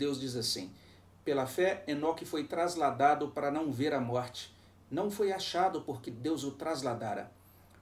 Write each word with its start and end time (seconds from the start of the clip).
Deus 0.00 0.20
diz 0.20 0.36
assim: 0.36 0.70
Pela 1.24 1.44
fé, 1.44 1.82
Enoque 1.88 2.24
foi 2.24 2.44
trasladado 2.44 3.32
para 3.32 3.50
não 3.50 3.72
ver 3.72 3.92
a 3.92 4.00
morte. 4.00 4.54
Não 4.88 5.10
foi 5.10 5.32
achado 5.32 5.82
porque 5.82 6.08
Deus 6.08 6.44
o 6.44 6.52
trasladara, 6.52 7.32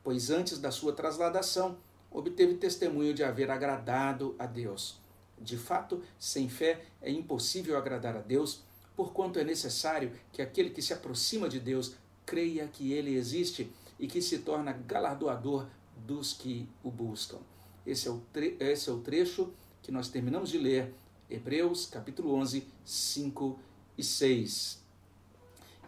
pois 0.03 0.31
antes 0.31 0.59
da 0.59 0.71
sua 0.71 0.95
trasladação 0.95 1.77
obteve 2.11 2.55
testemunho 2.55 3.13
de 3.13 3.23
haver 3.23 3.51
agradado 3.51 4.35
a 4.39 4.47
Deus. 4.47 4.99
De 5.39 5.59
fato, 5.59 6.03
sem 6.19 6.49
fé 6.49 6.87
é 7.03 7.11
impossível 7.11 7.77
agradar 7.77 8.17
a 8.17 8.23
Deus, 8.23 8.63
porquanto 8.97 9.39
é 9.39 9.45
necessário 9.45 10.11
que 10.33 10.41
aquele 10.41 10.71
que 10.71 10.81
se 10.81 10.95
aproxima 10.95 11.51
de 11.51 11.61
Deus 11.61 11.97
creia 12.25 12.67
que 12.67 12.95
ele 12.95 13.15
existe 13.15 13.71
e 13.99 14.07
que 14.07 14.23
se 14.23 14.39
torna 14.39 14.73
galardoador 14.73 15.67
dos 15.95 16.33
que 16.33 16.67
o 16.83 16.91
buscam. 16.91 17.41
Esse 17.87 18.09
é 18.09 18.11
o, 18.11 18.23
esse 18.59 18.89
é 18.89 18.93
o 18.95 19.01
trecho 19.01 19.53
que 19.83 19.93
nós 19.93 20.09
terminamos 20.09 20.49
de 20.49 20.57
ler, 20.57 20.95
Hebreus 21.29 21.87
capítulo 21.87 22.35
11, 22.37 22.69
5 22.85 23.59
e 23.99 24.05
6. 24.05 24.81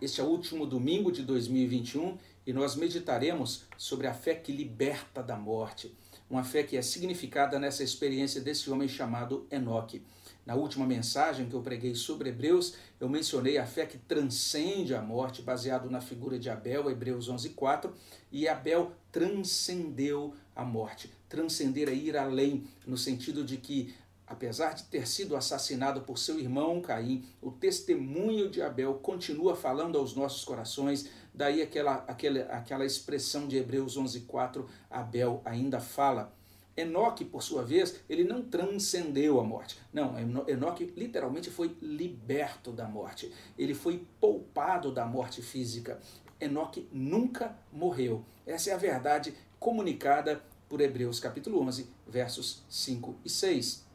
Este 0.03 0.21
é 0.21 0.25
o 0.25 0.27
último 0.27 0.67
domingo 0.67 1.13
de 1.13 1.23
2021 1.23 2.19
e 2.45 2.53
nós 2.53 2.75
meditaremos 2.75 3.65
sobre 3.77 4.09
a 4.09 4.15
fé 4.15 4.35
que 4.35 4.51
liberta 4.51 5.23
da 5.23 5.37
morte, 5.37 5.95
uma 6.29 6.43
fé 6.43 6.65
que 6.65 6.77
é 6.77 6.83
significada 6.83 7.57
nessa 7.57 7.85
experiência 7.85 8.41
desse 8.41 8.69
homem 8.69 8.89
chamado 8.89 9.47
Enoque. 9.49 10.03
Na 10.45 10.57
última 10.57 10.85
mensagem 10.85 11.49
que 11.49 11.55
eu 11.55 11.63
preguei 11.63 11.95
sobre 11.95 12.31
Hebreus, 12.31 12.75
eu 12.99 13.09
mencionei 13.09 13.59
a 13.59 13.67
fé 13.67 13.87
que 13.87 13.99
transcende 13.99 14.93
a 14.93 15.01
morte, 15.01 15.41
baseado 15.41 15.89
na 15.89 16.01
figura 16.01 16.37
de 16.37 16.51
Abel, 16.51 16.91
Hebreus 16.91 17.29
11:4, 17.29 17.93
e 18.33 18.49
Abel 18.49 18.93
transcendeu 19.13 20.35
a 20.57 20.65
morte. 20.65 21.13
Transcender 21.29 21.89
é 21.89 21.95
ir 21.95 22.17
além, 22.17 22.65
no 22.85 22.97
sentido 22.97 23.45
de 23.45 23.59
que 23.59 23.95
apesar 24.29 24.75
de 24.75 24.85
ter 24.85 25.09
sido 25.09 25.35
assassinado 25.35 26.03
por 26.03 26.19
seu 26.19 26.39
irmão 26.39 26.81
Caim, 26.81 27.25
o 27.41 27.51
testemunho 27.51 28.51
de 28.51 28.61
Abel 28.61 28.95
continua 28.95 29.57
falando 29.57 29.97
aos 29.99 30.15
nossos 30.15 30.45
corações. 30.45 31.09
Daí 31.33 31.63
aquela, 31.63 32.05
aquela, 32.07 32.41
aquela 32.43 32.85
expressão 32.85 33.49
de 33.49 33.57
Hebreus 33.57 33.97
11:4, 33.97 34.67
Abel 34.91 35.41
ainda 35.45 35.81
fala. 35.81 36.37
Enoque, 36.77 37.25
por 37.25 37.43
sua 37.43 37.65
vez, 37.65 37.97
ele 38.09 38.23
não 38.23 38.41
transcendeu 38.41 39.41
a 39.41 39.45
morte. 39.45 39.81
Não, 39.93 40.15
Enoque 40.47 40.93
literalmente 40.97 41.51
foi 41.51 41.77
liberto 41.83 42.71
da 42.71 42.87
morte. 42.87 43.33
Ele 43.59 43.75
foi 43.75 44.07
poupado 44.21 44.93
da 44.93 45.05
morte 45.05 45.43
física. 45.43 45.99
Enoque 46.41 46.89
nunca 46.93 47.59
morreu. 47.73 48.25
Essa 48.47 48.71
é 48.71 48.75
a 48.75 48.77
verdade 48.77 49.35
comunicada 49.59 50.41
por 50.69 50.81
Hebreus 50.81 51.19
capítulo 51.19 51.61
11, 51.63 51.89
versos 52.07 52.63
5 52.69 53.17
e 53.25 53.29
6. 53.29 53.88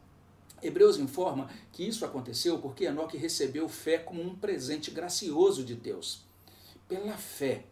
Hebreus 0.66 0.98
informa 0.98 1.50
que 1.72 1.86
isso 1.86 2.04
aconteceu 2.04 2.58
porque 2.58 2.84
Enoque 2.84 3.18
recebeu 3.18 3.68
fé 3.68 3.98
como 3.98 4.22
um 4.22 4.34
presente 4.34 4.90
gracioso 4.90 5.62
de 5.62 5.74
Deus. 5.74 6.24
Pela 6.88 7.16
fé, 7.18 7.64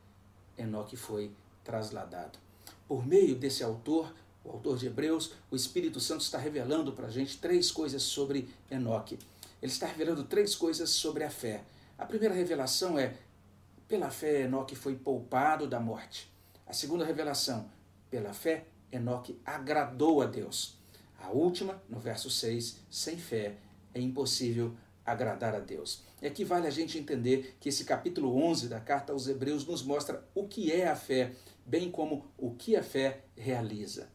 Enoque 0.58 0.96
foi 0.96 1.30
trasladado. 1.64 2.38
Por 2.86 3.06
meio 3.06 3.34
desse 3.34 3.64
autor, 3.64 4.12
o 4.44 4.50
autor 4.50 4.76
de 4.76 4.86
Hebreus, 4.86 5.32
o 5.50 5.56
Espírito 5.56 6.00
Santo 6.00 6.20
está 6.20 6.36
revelando 6.36 6.92
para 6.92 7.06
a 7.06 7.10
gente 7.10 7.38
três 7.38 7.70
coisas 7.70 8.02
sobre 8.02 8.48
Enoque. 8.70 9.18
Ele 9.62 9.72
está 9.72 9.86
revelando 9.86 10.24
três 10.24 10.54
coisas 10.54 10.90
sobre 10.90 11.24
a 11.24 11.30
fé. 11.30 11.64
A 11.96 12.04
primeira 12.04 12.34
revelação 12.34 12.98
é: 12.98 13.16
pela 13.88 14.10
fé, 14.10 14.42
Enoque 14.42 14.74
foi 14.74 14.96
poupado 14.96 15.66
da 15.66 15.80
morte. 15.80 16.30
A 16.66 16.72
segunda 16.72 17.04
revelação: 17.04 17.70
pela 18.10 18.34
fé, 18.34 18.66
Enoque 18.90 19.40
agradou 19.46 20.20
a 20.20 20.26
Deus. 20.26 20.81
A 21.22 21.30
última, 21.30 21.80
no 21.88 22.00
verso 22.00 22.28
6, 22.28 22.80
sem 22.90 23.16
fé 23.16 23.54
é 23.94 24.00
impossível 24.00 24.74
agradar 25.06 25.54
a 25.54 25.60
Deus. 25.60 26.02
E 26.20 26.26
aqui 26.26 26.44
vale 26.44 26.66
a 26.66 26.70
gente 26.70 26.98
entender 26.98 27.56
que 27.60 27.68
esse 27.68 27.84
capítulo 27.84 28.36
11 28.36 28.68
da 28.68 28.80
carta 28.80 29.12
aos 29.12 29.28
Hebreus 29.28 29.64
nos 29.64 29.84
mostra 29.84 30.26
o 30.34 30.48
que 30.48 30.72
é 30.72 30.88
a 30.88 30.96
fé, 30.96 31.32
bem 31.64 31.92
como 31.92 32.26
o 32.36 32.50
que 32.50 32.74
a 32.74 32.82
fé 32.82 33.22
realiza. 33.36 34.10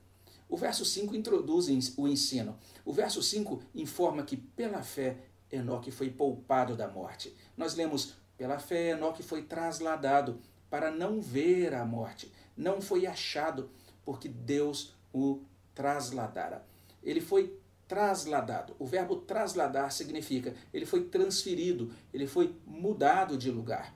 O 0.49 0.57
verso 0.57 0.83
5 0.83 1.15
introduz 1.15 1.67
o 1.97 2.07
ensino. 2.07 2.59
O 2.83 2.91
verso 2.91 3.23
5 3.23 3.61
informa 3.73 4.23
que 4.23 4.35
pela 4.35 4.83
fé 4.83 5.17
Enoque 5.49 5.91
foi 5.91 6.09
poupado 6.09 6.75
da 6.75 6.89
morte. 6.89 7.33
Nós 7.55 7.73
lemos: 7.73 8.15
pela 8.37 8.59
fé 8.59 8.89
Enoque 8.89 9.23
foi 9.23 9.43
trasladado 9.43 10.41
para 10.69 10.91
não 10.91 11.21
ver 11.21 11.73
a 11.73 11.85
morte. 11.85 12.31
Não 12.55 12.81
foi 12.81 13.05
achado, 13.05 13.69
porque 14.03 14.27
Deus 14.27 14.93
o 15.13 15.41
trasladara. 15.73 16.65
Ele 17.07 17.21
foi 17.21 17.57
trasladado. 17.87 18.75
O 18.77 18.85
verbo 18.85 19.15
trasladar 19.15 19.91
significa 19.91 20.53
ele 20.73 20.85
foi 20.85 21.05
transferido, 21.05 21.89
ele 22.13 22.27
foi 22.27 22.53
mudado 22.65 23.37
de 23.37 23.49
lugar. 23.49 23.95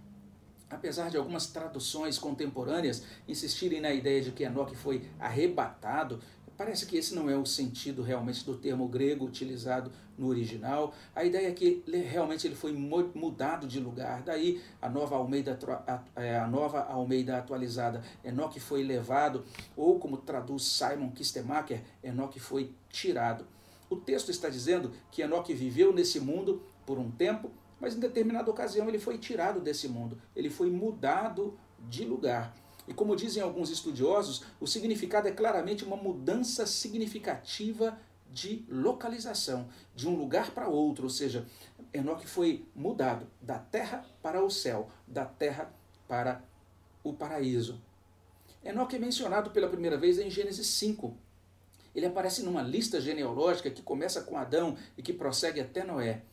Apesar 0.70 1.10
de 1.10 1.18
algumas 1.18 1.48
traduções 1.48 2.18
contemporâneas 2.18 3.04
insistirem 3.28 3.82
na 3.82 3.92
ideia 3.92 4.22
de 4.22 4.32
que 4.32 4.46
Enoque 4.46 4.78
foi 4.78 5.10
arrebatado, 5.20 6.22
Parece 6.62 6.86
que 6.86 6.96
esse 6.96 7.16
não 7.16 7.28
é 7.28 7.36
o 7.36 7.44
sentido 7.44 8.04
realmente 8.04 8.46
do 8.46 8.56
termo 8.56 8.88
grego 8.88 9.26
utilizado 9.26 9.92
no 10.16 10.28
original. 10.28 10.94
A 11.16 11.26
ideia 11.26 11.48
é 11.48 11.52
que 11.52 11.84
realmente 11.88 12.46
ele 12.46 12.54
foi 12.54 12.72
mudado 12.72 13.66
de 13.66 13.80
lugar. 13.80 14.22
Daí 14.22 14.62
a 14.80 14.88
nova 14.88 15.16
Almeida, 15.16 15.58
é, 16.16 16.38
a 16.38 16.48
nova 16.48 16.84
Almeida 16.84 17.36
atualizada, 17.36 18.04
Enoque 18.24 18.60
foi 18.60 18.84
levado, 18.84 19.44
ou 19.76 19.98
como 19.98 20.18
traduz 20.18 20.62
Simon 20.66 21.10
Kistemacher, 21.10 21.82
Enoque 22.04 22.40
foi 22.40 22.76
tirado. 22.92 23.44
O 23.90 23.96
texto 23.96 24.30
está 24.30 24.48
dizendo 24.48 24.92
que 25.10 25.24
Enoque 25.24 25.56
viveu 25.56 25.92
nesse 25.92 26.20
mundo 26.20 26.62
por 26.86 27.00
um 27.00 27.10
tempo, 27.10 27.50
mas 27.80 27.96
em 27.96 28.00
determinada 28.00 28.52
ocasião 28.52 28.88
ele 28.88 29.00
foi 29.00 29.18
tirado 29.18 29.60
desse 29.60 29.88
mundo, 29.88 30.16
ele 30.36 30.52
foi 30.52 30.70
mudado 30.70 31.58
de 31.90 32.06
lugar. 32.06 32.54
E 32.88 32.94
como 32.94 33.16
dizem 33.16 33.42
alguns 33.42 33.70
estudiosos, 33.70 34.44
o 34.60 34.68
significado 34.68 35.28
é 35.28 35.32
claramente 35.32 35.84
uma 35.84 35.96
mudança 35.96 36.66
significativa 36.66 37.98
de 38.32 38.66
localização, 38.70 39.68
de 39.96 40.08
um 40.08 40.16
lugar 40.16 40.52
para 40.52 40.70
outro, 40.70 41.04
ou 41.04 41.10
seja, 41.10 41.46
Enoque 41.94 42.26
foi 42.26 42.66
mudado 42.74 43.28
da 43.42 43.60
terra 43.60 44.06
para 44.22 44.44
o 44.44 44.50
céu, 44.50 44.90
da 45.06 45.26
terra 45.26 45.74
para 46.08 46.42
o 47.04 47.14
paraíso. 47.14 47.82
Enoque 48.64 48.96
é 48.96 49.00
mencionado 49.00 49.52
pela 49.52 49.68
primeira 49.68 49.98
vez 49.98 50.20
em 50.20 50.30
Gênesis 50.30 50.68
5. 50.68 51.14
Ele 51.94 52.06
aparece 52.06 52.44
numa 52.44 52.62
lista 52.62 53.02
genealógica 53.02 53.70
que 53.70 53.82
começa 53.82 54.22
com 54.22 54.38
Adão 54.38 54.78
e 54.98 55.02
que 55.02 55.12
prossegue 55.12 55.60
até 55.60 55.84
Noé. 55.84 56.24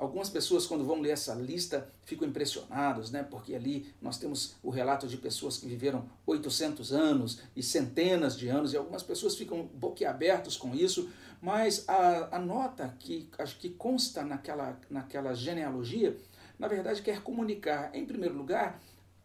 Algumas 0.00 0.30
pessoas, 0.30 0.66
quando 0.66 0.82
vão 0.82 1.02
ler 1.02 1.10
essa 1.10 1.34
lista, 1.34 1.86
ficam 2.06 2.26
impressionados, 2.26 3.10
né? 3.10 3.22
porque 3.22 3.54
ali 3.54 3.92
nós 4.00 4.16
temos 4.16 4.56
o 4.62 4.70
relato 4.70 5.06
de 5.06 5.18
pessoas 5.18 5.58
que 5.58 5.66
viveram 5.66 6.08
800 6.24 6.90
anos 6.90 7.42
e 7.54 7.62
centenas 7.62 8.34
de 8.34 8.48
anos, 8.48 8.72
e 8.72 8.78
algumas 8.78 9.02
pessoas 9.02 9.36
ficam 9.36 9.68
boquiabertos 9.74 10.56
com 10.56 10.74
isso, 10.74 11.10
mas 11.42 11.86
a, 11.86 12.36
a 12.36 12.38
nota 12.38 12.96
que, 12.98 13.28
acho 13.36 13.58
que 13.58 13.68
consta 13.68 14.24
naquela, 14.24 14.80
naquela 14.88 15.34
genealogia, 15.34 16.16
na 16.58 16.66
verdade, 16.66 17.02
quer 17.02 17.22
comunicar, 17.22 17.94
em 17.94 18.06
primeiro 18.06 18.34
lugar, 18.34 18.80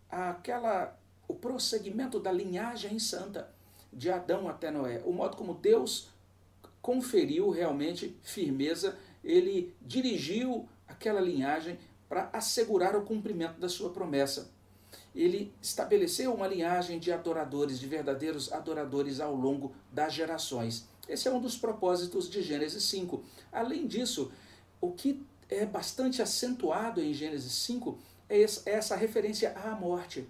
aquela, 0.10 1.00
o 1.26 1.34
prosseguimento 1.34 2.20
da 2.20 2.34
linhagem 2.34 3.00
santa, 3.00 3.50
de 3.94 4.12
Adão 4.12 4.50
até 4.50 4.70
Noé, 4.70 5.02
o 5.06 5.14
modo 5.14 5.38
como 5.38 5.54
Deus 5.54 6.10
conferiu 6.82 7.50
realmente 7.50 8.14
firmeza 8.22 8.98
ele 9.26 9.76
dirigiu 9.82 10.70
aquela 10.88 11.20
linhagem 11.20 11.80
para 12.08 12.30
assegurar 12.32 12.96
o 12.96 13.02
cumprimento 13.02 13.60
da 13.60 13.68
sua 13.68 13.90
promessa. 13.90 14.52
Ele 15.16 15.52
estabeleceu 15.62 16.34
uma 16.34 16.48
linhagem 16.48 17.00
de 17.00 17.12
adoradores, 17.12 17.80
de 17.80 17.88
verdadeiros 17.88 18.54
adoradores 18.54 19.20
ao 19.20 19.36
longo 19.36 19.74
das 19.92 20.14
gerações. 20.14 20.88
Esse 21.10 21.28
é 21.28 21.32
um 21.32 21.42
dos 21.42 21.58
propósitos 21.58 22.30
de 22.30 22.42
Gênesis 22.42 22.84
5. 22.84 23.24
Além 23.52 23.88
disso, 23.88 24.32
o 24.80 24.92
que 24.92 25.26
é 25.50 25.66
bastante 25.66 26.22
acentuado 26.22 27.02
em 27.02 27.14
Gênesis 27.14 27.52
5 27.52 27.98
é 28.30 28.46
essa 28.66 28.96
referência 28.96 29.58
à 29.58 29.72
morte. 29.72 30.28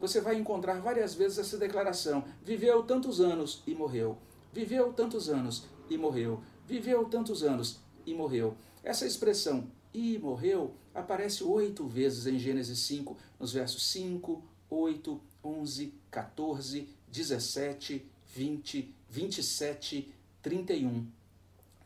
Você 0.00 0.20
vai 0.20 0.36
encontrar 0.36 0.80
várias 0.80 1.14
vezes 1.14 1.38
essa 1.38 1.58
declaração: 1.58 2.24
viveu 2.42 2.82
tantos 2.82 3.20
anos 3.20 3.62
e 3.66 3.74
morreu. 3.74 4.16
Viveu 4.52 4.92
tantos 4.92 5.28
anos 5.28 5.66
e 5.90 5.98
morreu. 5.98 6.40
Viveu 6.66 7.04
tantos 7.06 7.42
anos 7.42 7.80
e 8.10 8.14
morreu. 8.14 8.56
Essa 8.82 9.06
expressão 9.06 9.70
e 9.92 10.18
morreu 10.18 10.74
aparece 10.94 11.44
oito 11.44 11.86
vezes 11.86 12.26
em 12.26 12.38
Gênesis 12.38 12.78
5, 12.80 13.16
nos 13.38 13.52
versos 13.52 13.86
5, 13.88 14.42
8, 14.70 15.20
11, 15.44 15.94
14, 16.10 16.88
17, 17.10 18.06
20, 18.34 18.94
27, 19.10 20.12
31. 20.42 21.06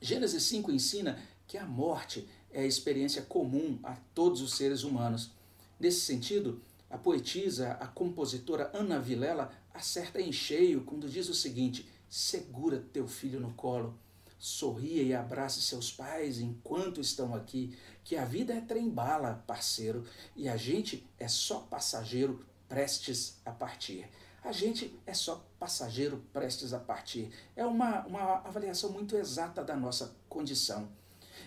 Gênesis 0.00 0.42
5 0.44 0.70
ensina 0.70 1.20
que 1.46 1.58
a 1.58 1.64
morte 1.64 2.28
é 2.52 2.62
a 2.62 2.66
experiência 2.66 3.22
comum 3.22 3.78
a 3.82 3.96
todos 4.14 4.40
os 4.40 4.54
seres 4.54 4.82
humanos. 4.84 5.30
Nesse 5.78 6.00
sentido, 6.00 6.60
a 6.88 6.98
poetisa, 6.98 7.72
a 7.72 7.86
compositora 7.86 8.70
Ana 8.74 8.98
Vilela 8.98 9.52
acerta 9.74 10.20
em 10.20 10.32
cheio 10.32 10.82
quando 10.84 11.08
diz 11.08 11.28
o 11.28 11.34
seguinte: 11.34 11.86
segura 12.08 12.84
teu 12.92 13.06
filho 13.06 13.40
no 13.40 13.52
colo 13.54 13.98
sorria 14.42 15.04
e 15.04 15.14
abrace 15.14 15.62
seus 15.62 15.92
pais 15.92 16.40
enquanto 16.40 17.00
estão 17.00 17.32
aqui, 17.32 17.78
que 18.02 18.16
a 18.16 18.24
vida 18.24 18.52
é 18.52 18.60
trem-bala, 18.60 19.40
parceiro, 19.46 20.04
e 20.34 20.48
a 20.48 20.56
gente 20.56 21.06
é 21.16 21.28
só 21.28 21.60
passageiro 21.60 22.44
prestes 22.68 23.40
a 23.46 23.52
partir. 23.52 24.04
A 24.42 24.50
gente 24.50 24.98
é 25.06 25.14
só 25.14 25.46
passageiro 25.60 26.24
prestes 26.32 26.72
a 26.72 26.80
partir. 26.80 27.30
É 27.54 27.64
uma, 27.64 28.04
uma 28.04 28.38
avaliação 28.38 28.90
muito 28.90 29.14
exata 29.16 29.62
da 29.62 29.76
nossa 29.76 30.12
condição. 30.28 30.88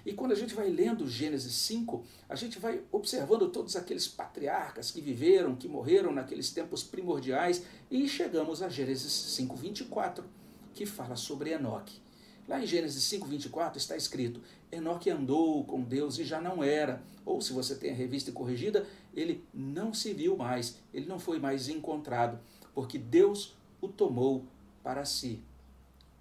E 0.06 0.14
quando 0.14 0.32
a 0.32 0.36
gente 0.36 0.56
vai 0.56 0.70
lendo 0.70 1.06
Gênesis 1.06 1.54
5, 1.54 2.02
a 2.30 2.36
gente 2.36 2.60
vai 2.60 2.82
observando 2.94 3.50
todos 3.50 3.76
aqueles 3.76 4.08
patriarcas 4.08 4.90
que 4.90 5.02
viveram, 5.02 5.58
que 5.58 5.68
morreram 5.68 6.14
naqueles 6.14 6.50
tempos 6.50 6.82
primordiais, 6.82 7.62
e 7.92 8.08
chegamos 8.08 8.62
a 8.62 8.70
Gênesis 8.70 9.12
5, 9.12 9.54
24, 9.54 10.24
que 10.74 10.86
fala 10.86 11.18
sobre 11.18 11.50
Enoque. 11.52 12.05
Lá 12.48 12.62
em 12.62 12.68
Gênesis 12.68 13.04
5, 13.04 13.26
24 13.28 13.78
está 13.78 13.98
escrito: 13.98 14.42
Enoque 14.72 15.10
andou 15.10 15.64
com 15.64 15.82
Deus 15.82 16.20
e 16.20 16.24
já 16.24 16.40
não 16.40 16.64
era. 16.64 17.02
Ou 17.26 17.42
se 17.42 17.54
você 17.54 17.76
tem 17.76 17.92
a 17.92 17.96
revista 17.96 18.32
corrigida, 18.32 18.86
ele 19.14 19.44
não 19.54 19.94
se 19.94 20.14
viu 20.14 20.38
mais, 20.38 20.78
ele 20.94 21.08
não 21.08 21.18
foi 21.18 21.40
mais 21.40 21.68
encontrado, 21.68 22.40
porque 22.74 23.00
Deus 23.00 23.56
o 23.82 23.88
tomou 23.88 24.46
para 24.84 25.06
si. 25.06 25.42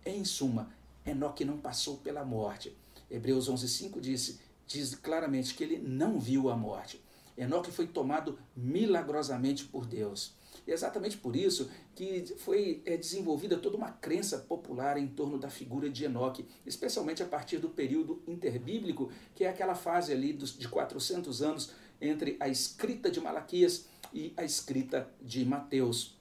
Em 0.05 0.25
suma, 0.25 0.71
Enoque 1.05 1.44
não 1.44 1.59
passou 1.59 1.99
pela 1.99 2.25
morte. 2.25 2.75
Hebreus 3.11 3.49
11:5 3.49 4.00
diz, 4.00 4.41
diz 4.67 4.94
claramente 4.94 5.55
que 5.55 5.62
ele 5.62 5.79
não 5.79 6.19
viu 6.19 6.49
a 6.49 6.56
morte. 6.56 7.03
Enoque 7.37 7.71
foi 7.71 7.87
tomado 7.87 8.38
milagrosamente 8.56 9.65
por 9.65 9.85
Deus. 9.85 10.32
E 10.66 10.70
é 10.70 10.75
exatamente 10.75 11.16
por 11.16 11.37
isso 11.37 11.70
que 11.94 12.25
foi 12.38 12.82
é, 12.87 12.96
desenvolvida 12.96 13.56
toda 13.56 13.76
uma 13.76 13.90
crença 13.90 14.38
popular 14.38 14.96
em 14.96 15.06
torno 15.06 15.38
da 15.38 15.49
figura 15.49 15.90
de 15.90 16.05
Enoque, 16.05 16.46
especialmente 16.64 17.22
a 17.22 17.26
partir 17.26 17.58
do 17.58 17.69
período 17.69 18.22
interbíblico, 18.26 19.11
que 19.34 19.44
é 19.44 19.49
aquela 19.49 19.75
fase 19.75 20.12
ali 20.12 20.32
de 20.32 20.69
400 20.69 21.43
anos 21.43 21.70
entre 22.00 22.37
a 22.40 22.49
escrita 22.49 23.11
de 23.11 23.20
Malaquias 23.20 23.87
e 24.12 24.32
a 24.37 24.44
escrita 24.44 25.08
de 25.20 25.44
Mateus. 25.44 26.16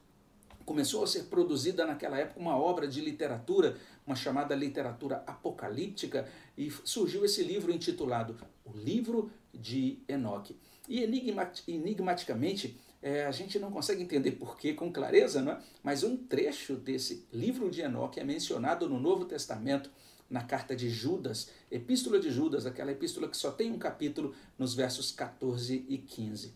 Começou 0.66 1.04
a 1.04 1.08
ser 1.08 1.24
produzida 1.24 1.86
naquela 1.86 2.18
época 2.18 2.40
uma 2.40 2.58
obra 2.58 2.88
de 2.88 3.02
literatura, 3.02 3.78
uma 4.08 4.16
chamada 4.16 4.56
literatura 4.56 5.24
apocalíptica, 5.28 6.28
e 6.58 6.72
surgiu 6.86 7.26
esse 7.26 7.44
livro 7.44 7.72
intitulado 7.72 8.38
O 8.64 8.72
Livro 8.78 9.30
de 9.54 10.00
Enoque. 10.08 10.58
E 10.88 11.02
enigmaticamente, 11.68 12.80
é, 13.04 13.26
a 13.26 13.32
gente 13.32 13.60
não 13.60 13.70
consegue 13.70 14.02
entender 14.02 14.32
porquê 14.32 14.74
com 14.74 14.90
clareza, 14.90 15.42
não 15.42 15.52
é? 15.52 15.60
mas 15.84 16.04
um 16.04 16.16
trecho 16.16 16.78
desse 16.78 17.28
livro 17.34 17.70
de 17.70 17.82
Enoque 17.82 18.18
é 18.18 18.24
mencionado 18.24 18.88
no 18.88 18.98
Novo 18.98 19.26
Testamento, 19.26 19.92
na 20.30 20.42
carta 20.42 20.74
de 20.74 20.90
Judas, 20.90 21.50
Epístola 21.70 22.18
de 22.18 22.32
Judas, 22.32 22.66
aquela 22.66 22.92
epístola 22.92 23.28
que 23.28 23.36
só 23.36 23.52
tem 23.52 23.74
um 23.74 23.78
capítulo, 23.78 24.34
nos 24.58 24.74
versos 24.74 25.12
14 25.12 25.86
e 25.90 25.98
15. 25.98 26.54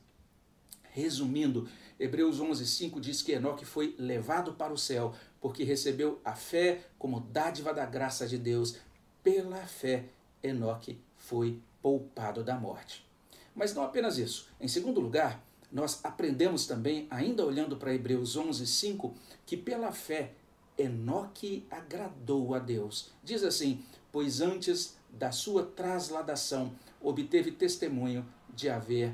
Resumindo, 0.83 1.69
Hebreus 1.99 2.39
11:5 2.39 3.01
diz 3.01 3.21
que 3.21 3.33
Enoque 3.33 3.65
foi 3.65 3.93
levado 3.99 4.53
para 4.53 4.71
o 4.71 4.77
céu, 4.77 5.13
porque 5.41 5.65
recebeu 5.65 6.21
a 6.23 6.33
fé 6.33 6.85
como 6.97 7.19
dádiva 7.19 7.73
da 7.73 7.85
graça 7.85 8.25
de 8.25 8.37
Deus. 8.37 8.77
Pela 9.21 9.57
fé, 9.67 10.05
Enoque 10.41 10.97
foi 11.17 11.61
poupado 11.81 12.41
da 12.41 12.55
morte. 12.55 13.05
Mas 13.53 13.73
não 13.75 13.83
apenas 13.83 14.17
isso. 14.17 14.49
Em 14.59 14.67
segundo 14.67 15.01
lugar, 15.01 15.43
nós 15.71 15.99
aprendemos 16.03 16.65
também, 16.65 17.07
ainda 17.09 17.45
olhando 17.45 17.75
para 17.77 17.93
Hebreus 17.93 18.35
11, 18.35 18.65
5, 18.65 19.13
que 19.45 19.57
pela 19.57 19.91
fé 19.91 20.33
Enoque 20.77 21.65
agradou 21.69 22.53
a 22.53 22.59
Deus. 22.59 23.11
Diz 23.23 23.43
assim: 23.43 23.83
Pois 24.11 24.41
antes 24.41 24.95
da 25.09 25.31
sua 25.31 25.63
trasladação 25.63 26.73
obteve 27.01 27.51
testemunho 27.51 28.25
de 28.53 28.69
haver 28.69 29.13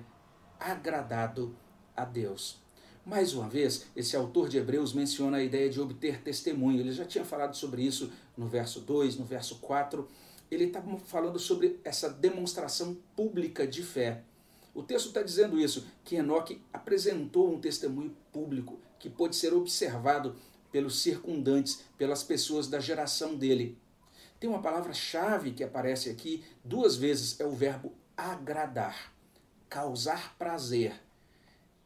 agradado 0.59 1.55
a 1.95 2.05
Deus. 2.05 2.61
Mais 3.05 3.33
uma 3.33 3.49
vez, 3.49 3.85
esse 3.95 4.15
autor 4.15 4.47
de 4.47 4.57
Hebreus 4.57 4.93
menciona 4.93 5.37
a 5.37 5.43
ideia 5.43 5.69
de 5.69 5.79
obter 5.81 6.21
testemunho. 6.21 6.79
Ele 6.79 6.91
já 6.91 7.03
tinha 7.03 7.25
falado 7.25 7.55
sobre 7.55 7.83
isso 7.83 8.11
no 8.37 8.47
verso 8.47 8.79
2, 8.79 9.17
no 9.17 9.25
verso 9.25 9.57
4. 9.59 10.07
Ele 10.49 10.65
está 10.65 10.81
falando 11.05 11.37
sobre 11.37 11.79
essa 11.83 12.09
demonstração 12.09 12.97
pública 13.15 13.67
de 13.67 13.83
fé. 13.83 14.23
O 14.73 14.81
texto 14.81 15.07
está 15.07 15.21
dizendo 15.21 15.59
isso, 15.59 15.85
que 16.03 16.15
Enoque 16.15 16.61
apresentou 16.73 17.53
um 17.53 17.61
testemunho 17.61 18.15
público 18.31 18.79
que 18.97 19.09
pôde 19.09 19.35
ser 19.35 19.53
observado 19.53 20.35
pelos 20.71 21.01
circundantes, 21.01 21.83
pelas 21.97 22.23
pessoas 22.23 22.67
da 22.67 22.79
geração 22.79 23.35
dele. 23.35 23.77
Tem 24.39 24.49
uma 24.49 24.61
palavra-chave 24.61 25.51
que 25.51 25.63
aparece 25.63 26.09
aqui 26.09 26.43
duas 26.63 26.95
vezes, 26.95 27.39
é 27.39 27.45
o 27.45 27.51
verbo 27.51 27.93
agradar, 28.17 29.13
causar 29.69 30.35
prazer. 30.37 30.99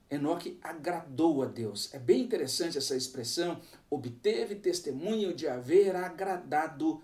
Enoque 0.10 0.58
agradou 0.62 1.44
a 1.44 1.46
Deus. 1.46 1.94
É 1.94 2.00
bem 2.00 2.22
interessante 2.22 2.78
essa 2.78 2.96
expressão, 2.96 3.60
obteve 3.90 4.56
testemunho 4.56 5.34
de 5.34 5.48
haver 5.48 5.96
agradado 5.96 7.02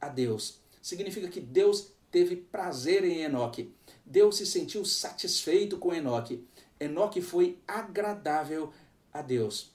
a 0.00 0.08
Deus. 0.08 0.60
Significa 0.80 1.28
que 1.28 1.40
Deus 1.40 1.92
teve 2.10 2.36
prazer 2.36 3.04
em 3.04 3.22
Enoque. 3.22 3.72
Deus 4.04 4.36
se 4.36 4.46
sentiu 4.46 4.84
satisfeito 4.84 5.78
com 5.78 5.94
Enoque. 5.94 6.44
Enoque 6.80 7.20
foi 7.20 7.58
agradável 7.66 8.72
a 9.12 9.22
Deus. 9.22 9.72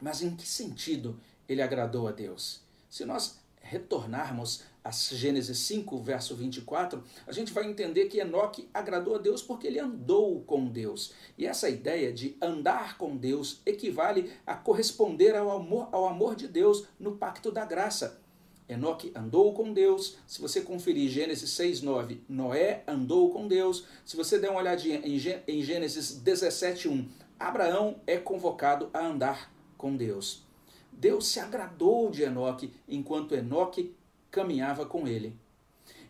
Mas 0.00 0.22
em 0.22 0.36
que 0.36 0.46
sentido 0.46 1.18
ele 1.48 1.62
agradou 1.62 2.06
a 2.06 2.12
Deus? 2.12 2.60
Se 2.88 3.04
nós 3.04 3.38
retornarmos 3.60 4.62
a 4.84 4.90
Gênesis 4.92 5.58
5, 5.58 5.98
verso 6.00 6.36
24, 6.36 7.02
a 7.26 7.32
gente 7.32 7.52
vai 7.52 7.68
entender 7.68 8.06
que 8.06 8.20
Enoque 8.20 8.68
agradou 8.72 9.16
a 9.16 9.18
Deus 9.18 9.42
porque 9.42 9.66
ele 9.66 9.80
andou 9.80 10.40
com 10.42 10.66
Deus. 10.66 11.12
E 11.36 11.44
essa 11.44 11.68
ideia 11.68 12.12
de 12.12 12.36
andar 12.40 12.96
com 12.96 13.16
Deus 13.16 13.60
equivale 13.66 14.32
a 14.46 14.54
corresponder 14.54 15.34
ao 15.34 15.50
amor, 15.50 15.88
ao 15.90 16.06
amor 16.06 16.36
de 16.36 16.46
Deus 16.46 16.86
no 17.00 17.16
pacto 17.16 17.50
da 17.50 17.64
graça. 17.64 18.20
Enoque 18.68 19.12
andou 19.14 19.54
com 19.54 19.72
Deus. 19.72 20.16
Se 20.26 20.40
você 20.40 20.60
conferir 20.60 21.08
Gênesis 21.08 21.50
6, 21.50 21.82
9, 21.82 22.20
Noé 22.28 22.82
andou 22.86 23.30
com 23.30 23.46
Deus. 23.46 23.84
Se 24.04 24.16
você 24.16 24.38
der 24.38 24.50
uma 24.50 24.60
olhadinha 24.60 25.00
em 25.04 25.62
Gênesis 25.62 26.16
17, 26.16 26.88
1, 26.88 27.08
Abraão 27.38 28.00
é 28.06 28.16
convocado 28.16 28.90
a 28.92 29.06
andar 29.06 29.52
com 29.76 29.96
Deus. 29.96 30.44
Deus 30.90 31.28
se 31.28 31.38
agradou 31.38 32.10
de 32.10 32.22
Enoque 32.22 32.72
enquanto 32.88 33.34
Enoque 33.34 33.94
caminhava 34.30 34.86
com 34.86 35.06
ele. 35.06 35.36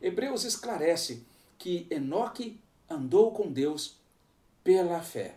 Hebreus 0.01 0.45
esclarece 0.45 1.25
que 1.59 1.87
Enoque 1.91 2.61
andou 2.89 3.33
com 3.33 3.51
Deus 3.51 3.99
pela 4.63 5.01
fé. 5.01 5.37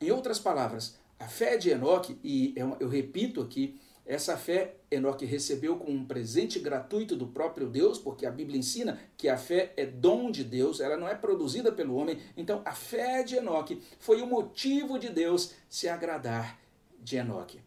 Em 0.00 0.10
outras 0.10 0.38
palavras, 0.38 0.98
a 1.18 1.26
fé 1.26 1.56
de 1.56 1.70
Enoque, 1.70 2.18
e 2.22 2.52
eu, 2.56 2.76
eu 2.80 2.88
repito 2.88 3.40
aqui, 3.40 3.78
essa 4.06 4.36
fé 4.36 4.76
Enoque 4.90 5.24
recebeu 5.24 5.76
como 5.76 5.90
um 5.90 6.04
presente 6.04 6.58
gratuito 6.58 7.16
do 7.16 7.26
próprio 7.26 7.68
Deus, 7.68 7.98
porque 7.98 8.26
a 8.26 8.30
Bíblia 8.30 8.58
ensina 8.58 9.00
que 9.16 9.28
a 9.28 9.36
fé 9.36 9.72
é 9.76 9.86
dom 9.86 10.30
de 10.30 10.44
Deus, 10.44 10.80
ela 10.80 10.96
não 10.96 11.08
é 11.08 11.14
produzida 11.14 11.72
pelo 11.72 11.96
homem. 11.96 12.18
Então, 12.36 12.60
a 12.64 12.72
fé 12.72 13.22
de 13.22 13.36
Enoque 13.36 13.82
foi 13.98 14.20
o 14.20 14.26
motivo 14.26 14.98
de 14.98 15.08
Deus 15.08 15.54
se 15.68 15.88
agradar 15.88 16.58
de 17.00 17.16
Enoque. 17.16 17.60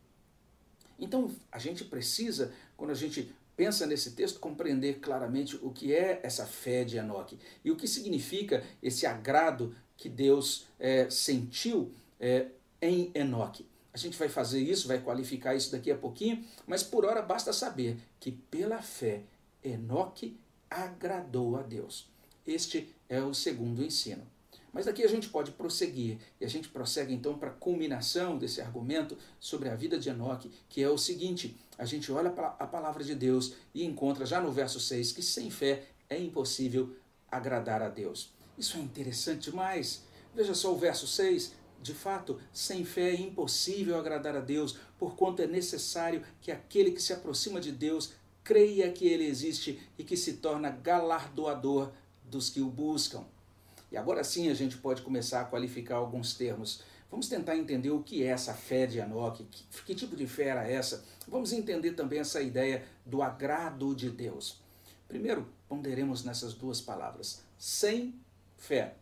Então, 1.00 1.32
a 1.52 1.58
gente 1.58 1.84
precisa, 1.84 2.54
quando 2.76 2.92
a 2.92 2.96
gente 2.96 3.34
pensa 3.56 3.88
nesse 3.88 4.12
texto, 4.12 4.40
compreender 4.40 5.00
claramente 5.00 5.58
o 5.64 5.72
que 5.72 5.94
é 5.94 6.20
essa 6.22 6.46
fé 6.46 6.84
de 6.84 6.98
Enoque 6.98 7.40
e 7.66 7.72
o 7.72 7.76
que 7.76 7.88
significa 7.88 8.64
esse 8.82 9.08
agrado 9.08 9.76
que 9.96 10.08
Deus 10.08 10.68
é, 10.80 11.10
sentiu 11.10 11.92
é, 12.20 12.48
em 12.80 13.12
Enoque. 13.16 13.66
A 13.98 14.00
gente 14.00 14.16
vai 14.16 14.30
fazer 14.30 14.60
isso, 14.60 14.88
vai 14.88 15.00
qualificar 15.00 15.56
isso 15.56 15.72
daqui 15.72 15.90
a 15.90 15.98
pouquinho, 15.98 16.46
mas 16.68 16.84
por 16.84 17.04
hora 17.04 17.20
basta 17.20 17.52
saber 17.52 17.98
que 18.20 18.32
pela 18.32 18.80
fé 18.80 19.24
Enoque 19.64 20.40
agradou 20.70 21.58
a 21.58 21.64
Deus. 21.64 22.08
Este 22.46 22.94
é 23.10 23.20
o 23.24 23.34
segundo 23.34 23.84
ensino. 23.84 24.22
Mas 24.72 24.86
daqui 24.86 25.04
a 25.04 25.08
gente 25.08 25.30
pode 25.30 25.50
prosseguir, 25.50 26.20
e 26.40 26.46
a 26.46 26.48
gente 26.48 26.70
prossegue 26.70 27.12
então 27.12 27.40
para 27.40 27.50
a 27.50 27.54
culminação 27.54 28.38
desse 28.38 28.62
argumento 28.62 29.18
sobre 29.40 29.68
a 29.68 29.76
vida 29.76 29.98
de 29.98 30.10
Enoque, 30.10 30.52
que 30.70 30.84
é 30.84 30.88
o 30.88 30.98
seguinte: 31.00 31.58
a 31.76 31.84
gente 31.84 32.12
olha 32.12 32.30
para 32.30 32.50
a 32.60 32.68
palavra 32.68 33.04
de 33.04 33.16
Deus 33.16 33.56
e 33.74 33.84
encontra 33.84 34.28
já 34.28 34.40
no 34.40 34.52
verso 34.52 34.80
6 34.80 35.12
que 35.12 35.24
sem 35.24 35.50
fé 35.50 35.88
é 36.08 36.20
impossível 36.20 36.96
agradar 37.32 37.82
a 37.82 37.90
Deus. 37.90 38.32
Isso 38.60 38.78
é 38.78 38.80
interessante 38.80 39.50
demais. 39.50 40.04
Veja 40.36 40.54
só 40.54 40.72
o 40.72 40.78
verso 40.78 41.08
6, 41.08 41.56
de 41.82 41.94
fato, 41.94 42.40
sem 42.52 42.84
fé 42.84 43.12
é 43.12 43.22
impossível 43.22 43.98
agradar 43.98 44.36
a 44.36 44.40
Deus, 44.40 44.78
porquanto 44.98 45.42
é 45.42 45.48
necessário 45.48 46.24
que 46.42 46.52
aquele 46.52 46.92
que 46.92 47.02
se 47.02 47.14
aproxima 47.14 47.60
de 47.60 47.72
Deus 47.72 48.14
creia 48.44 48.92
que 48.92 49.06
ele 49.06 49.26
existe 49.26 49.80
e 49.98 50.04
que 50.04 50.16
se 50.16 50.34
torna 50.34 50.70
galardoador 50.70 51.92
dos 52.24 52.50
que 52.50 52.62
o 52.62 52.70
buscam. 52.70 53.26
E 53.92 53.98
agora 53.98 54.24
sim 54.24 54.50
a 54.50 54.54
gente 54.54 54.78
pode 54.78 55.02
começar 55.02 55.42
a 55.42 55.46
qualificar 55.46 55.96
alguns 55.96 56.34
termos. 56.34 56.82
Vamos 57.10 57.30
tentar 57.30 57.56
entender 57.56 57.90
o 57.90 58.04
que 58.04 58.24
é 58.24 58.28
essa 58.28 58.54
fé 58.54 58.86
de 58.86 59.00
Enoque, 59.00 59.46
que, 59.46 59.84
que 59.84 59.96
tipo 59.96 60.16
de 60.16 60.28
fé 60.28 60.46
era 60.46 60.68
essa. 60.68 61.06
Vamos 61.28 61.54
entender 61.54 61.92
também 61.94 62.20
essa 62.20 62.42
ideia 62.42 62.84
do 63.06 63.22
agrado 63.22 63.96
de 63.96 64.10
Deus. 64.10 64.62
Primeiro, 65.08 65.48
ponderemos 65.70 66.24
nessas 66.24 66.54
duas 66.54 66.82
palavras: 66.82 67.42
sem 67.58 68.14
fé. 68.58 68.96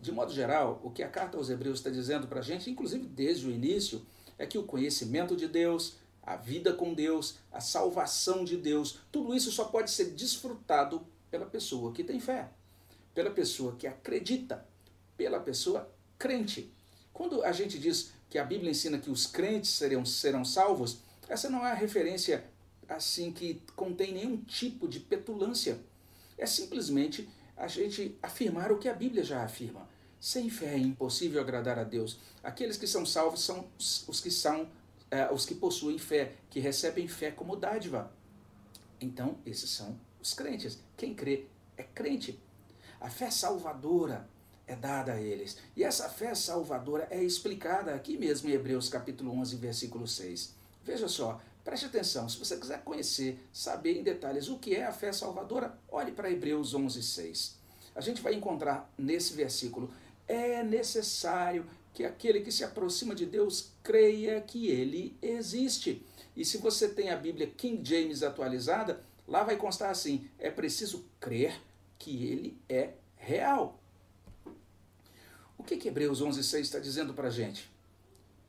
De 0.00 0.10
modo 0.10 0.32
geral, 0.32 0.80
o 0.82 0.90
que 0.90 1.02
a 1.02 1.08
carta 1.08 1.36
aos 1.36 1.50
Hebreus 1.50 1.78
está 1.78 1.90
dizendo 1.90 2.26
para 2.26 2.40
a 2.40 2.42
gente, 2.42 2.70
inclusive 2.70 3.06
desde 3.06 3.46
o 3.46 3.50
início, 3.50 4.04
é 4.38 4.46
que 4.46 4.56
o 4.56 4.62
conhecimento 4.62 5.36
de 5.36 5.46
Deus, 5.46 5.96
a 6.22 6.36
vida 6.36 6.72
com 6.72 6.94
Deus, 6.94 7.36
a 7.52 7.60
salvação 7.60 8.42
de 8.42 8.56
Deus, 8.56 9.00
tudo 9.12 9.34
isso 9.34 9.52
só 9.52 9.64
pode 9.64 9.90
ser 9.90 10.12
desfrutado 10.12 11.06
pela 11.30 11.44
pessoa 11.44 11.92
que 11.92 12.02
tem 12.02 12.18
fé, 12.18 12.48
pela 13.14 13.30
pessoa 13.30 13.76
que 13.76 13.86
acredita, 13.86 14.66
pela 15.18 15.38
pessoa 15.38 15.92
crente. 16.18 16.72
Quando 17.12 17.44
a 17.44 17.52
gente 17.52 17.78
diz 17.78 18.12
que 18.30 18.38
a 18.38 18.44
Bíblia 18.44 18.70
ensina 18.70 18.98
que 18.98 19.10
os 19.10 19.26
crentes 19.26 19.70
serão, 19.70 20.06
serão 20.06 20.46
salvos, 20.46 21.00
essa 21.28 21.50
não 21.50 21.66
é 21.66 21.72
a 21.72 21.74
referência 21.74 22.44
assim 22.88 23.30
que 23.32 23.62
contém 23.76 24.14
nenhum 24.14 24.38
tipo 24.38 24.88
de 24.88 24.98
petulância. 24.98 25.78
É 26.38 26.46
simplesmente 26.46 27.28
a 27.54 27.68
gente 27.68 28.16
afirmar 28.22 28.72
o 28.72 28.78
que 28.78 28.88
a 28.88 28.94
Bíblia 28.94 29.22
já 29.22 29.44
afirma. 29.44 29.86
Sem 30.20 30.50
fé 30.50 30.74
é 30.74 30.78
impossível 30.78 31.40
agradar 31.40 31.78
a 31.78 31.84
Deus. 31.84 32.18
Aqueles 32.42 32.76
que 32.76 32.86
são 32.86 33.06
salvos 33.06 33.42
são 33.42 33.66
os 34.06 34.20
que 34.20 34.30
são 34.30 34.68
é, 35.10 35.32
os 35.32 35.46
que 35.46 35.54
possuem 35.54 35.98
fé, 35.98 36.34
que 36.50 36.60
recebem 36.60 37.08
fé 37.08 37.30
como 37.30 37.56
dádiva. 37.56 38.12
Então, 39.00 39.38
esses 39.46 39.70
são 39.70 39.98
os 40.20 40.34
crentes. 40.34 40.78
Quem 40.94 41.14
crê 41.14 41.46
é 41.76 41.82
crente. 41.82 42.38
A 43.00 43.08
fé 43.08 43.30
salvadora 43.30 44.28
é 44.66 44.76
dada 44.76 45.14
a 45.14 45.20
eles. 45.20 45.56
E 45.74 45.82
essa 45.82 46.08
fé 46.08 46.34
salvadora 46.34 47.08
é 47.10 47.22
explicada 47.22 47.94
aqui 47.94 48.18
mesmo 48.18 48.50
em 48.50 48.52
Hebreus 48.52 48.90
capítulo 48.90 49.32
11, 49.40 49.56
versículo 49.56 50.06
6. 50.06 50.54
Veja 50.84 51.08
só, 51.08 51.40
preste 51.64 51.86
atenção, 51.86 52.28
se 52.28 52.38
você 52.38 52.56
quiser 52.58 52.82
conhecer, 52.84 53.42
saber 53.52 53.98
em 53.98 54.02
detalhes 54.02 54.48
o 54.48 54.58
que 54.58 54.74
é 54.74 54.84
a 54.84 54.92
fé 54.92 55.12
salvadora, 55.12 55.78
olhe 55.88 56.12
para 56.12 56.30
Hebreus 56.30 56.74
11, 56.74 57.02
6. 57.02 57.58
A 57.94 58.00
gente 58.00 58.22
vai 58.22 58.34
encontrar 58.34 58.92
nesse 58.96 59.34
versículo, 59.34 59.92
é 60.30 60.62
necessário 60.62 61.66
que 61.92 62.04
aquele 62.04 62.40
que 62.40 62.52
se 62.52 62.62
aproxima 62.62 63.14
de 63.14 63.26
Deus 63.26 63.72
creia 63.82 64.40
que 64.40 64.68
ele 64.68 65.16
existe. 65.20 66.06
E 66.36 66.44
se 66.44 66.58
você 66.58 66.88
tem 66.88 67.10
a 67.10 67.16
Bíblia 67.16 67.48
King 67.48 67.86
James 67.86 68.22
atualizada, 68.22 69.02
lá 69.26 69.42
vai 69.42 69.56
constar 69.56 69.90
assim: 69.90 70.28
é 70.38 70.50
preciso 70.50 71.04
crer 71.18 71.60
que 71.98 72.26
ele 72.26 72.58
é 72.68 72.90
real. 73.16 73.80
O 75.58 75.64
que, 75.64 75.76
que 75.76 75.88
Hebreus 75.88 76.22
11,6 76.22 76.60
está 76.60 76.78
dizendo 76.78 77.12
para 77.12 77.28
a 77.28 77.30
gente? 77.30 77.68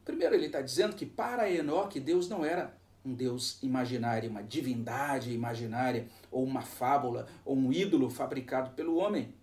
Primeiro, 0.06 0.36
ele 0.36 0.46
está 0.46 0.62
dizendo 0.62 0.96
que 0.96 1.06
para 1.06 1.50
Enoque, 1.52 2.00
Deus 2.00 2.30
não 2.30 2.46
era 2.46 2.78
um 3.04 3.14
Deus 3.14 3.58
imaginário, 3.64 4.30
uma 4.30 4.44
divindade 4.44 5.34
imaginária, 5.34 6.08
ou 6.32 6.44
uma 6.44 6.62
fábula, 6.62 7.28
ou 7.44 7.58
um 7.58 7.74
ídolo 7.74 8.10
fabricado 8.10 8.72
pelo 8.72 8.96
homem. 8.96 9.34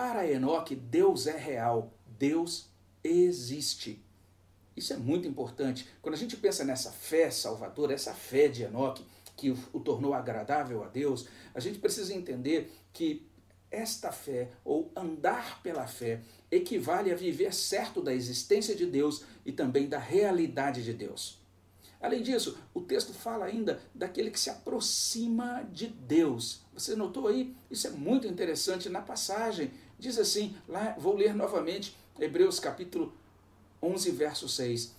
Para 0.00 0.26
Enoque, 0.26 0.74
Deus 0.74 1.26
é 1.26 1.36
real, 1.36 1.92
Deus 2.18 2.70
existe. 3.04 4.02
Isso 4.74 4.94
é 4.94 4.96
muito 4.96 5.28
importante. 5.28 5.86
Quando 6.00 6.14
a 6.14 6.16
gente 6.16 6.38
pensa 6.38 6.64
nessa 6.64 6.90
fé 6.90 7.30
salvadora, 7.30 7.92
essa 7.92 8.14
fé 8.14 8.48
de 8.48 8.62
Enoque, 8.62 9.04
que 9.36 9.50
o 9.50 9.78
tornou 9.78 10.14
agradável 10.14 10.82
a 10.82 10.88
Deus, 10.88 11.28
a 11.52 11.60
gente 11.60 11.78
precisa 11.78 12.14
entender 12.14 12.72
que 12.94 13.28
esta 13.70 14.10
fé, 14.10 14.48
ou 14.64 14.90
andar 14.96 15.62
pela 15.62 15.86
fé, 15.86 16.22
equivale 16.50 17.12
a 17.12 17.14
viver 17.14 17.52
certo 17.52 18.00
da 18.00 18.14
existência 18.14 18.74
de 18.74 18.86
Deus 18.86 19.26
e 19.44 19.52
também 19.52 19.86
da 19.86 19.98
realidade 19.98 20.82
de 20.82 20.94
Deus. 20.94 21.38
Além 22.00 22.22
disso, 22.22 22.56
o 22.72 22.80
texto 22.80 23.12
fala 23.12 23.44
ainda 23.44 23.78
daquele 23.94 24.30
que 24.30 24.40
se 24.40 24.48
aproxima 24.48 25.62
de 25.70 25.88
Deus. 25.88 26.62
Você 26.72 26.96
notou 26.96 27.28
aí? 27.28 27.54
Isso 27.70 27.86
é 27.86 27.90
muito 27.90 28.26
interessante 28.26 28.88
na 28.88 29.02
passagem. 29.02 29.70
Diz 30.00 30.18
assim, 30.18 30.56
lá 30.66 30.96
vou 30.98 31.14
ler 31.14 31.34
novamente, 31.34 31.94
Hebreus 32.18 32.58
capítulo 32.58 33.12
11, 33.82 34.10
verso 34.12 34.48
6. 34.48 34.94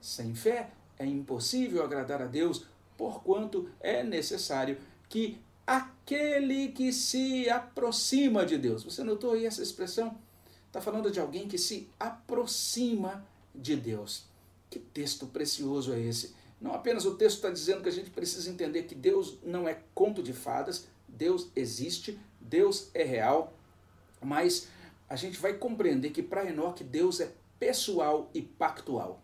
Sem 0.00 0.36
fé 0.36 0.70
é 0.96 1.04
impossível 1.04 1.82
agradar 1.82 2.22
a 2.22 2.26
Deus, 2.26 2.64
porquanto 2.96 3.68
é 3.80 4.04
necessário 4.04 4.78
que 5.08 5.40
aquele 5.66 6.68
que 6.68 6.92
se 6.92 7.50
aproxima 7.50 8.46
de 8.46 8.56
Deus. 8.56 8.84
Você 8.84 9.02
notou 9.02 9.32
aí 9.32 9.46
essa 9.46 9.64
expressão? 9.64 10.16
Está 10.68 10.80
falando 10.80 11.10
de 11.10 11.18
alguém 11.18 11.48
que 11.48 11.58
se 11.58 11.88
aproxima 11.98 13.26
de 13.52 13.74
Deus. 13.74 14.26
Que 14.70 14.78
texto 14.78 15.26
precioso 15.26 15.92
é 15.92 15.98
esse? 15.98 16.36
Não 16.60 16.72
apenas 16.72 17.04
o 17.04 17.16
texto 17.16 17.38
está 17.38 17.50
dizendo 17.50 17.82
que 17.82 17.88
a 17.88 17.92
gente 17.92 18.10
precisa 18.10 18.48
entender 18.48 18.84
que 18.84 18.94
Deus 18.94 19.38
não 19.42 19.66
é 19.66 19.82
conto 19.92 20.22
de 20.22 20.32
fadas, 20.32 20.86
Deus 21.08 21.48
existe, 21.56 22.16
Deus 22.40 22.90
é 22.94 23.02
real, 23.02 23.56
mas 24.22 24.68
a 25.08 25.16
gente 25.16 25.38
vai 25.38 25.54
compreender 25.54 26.10
que 26.10 26.22
para 26.22 26.48
Enoque 26.48 26.84
Deus 26.84 27.20
é 27.20 27.32
pessoal 27.58 28.30
e 28.32 28.40
pactual. 28.40 29.22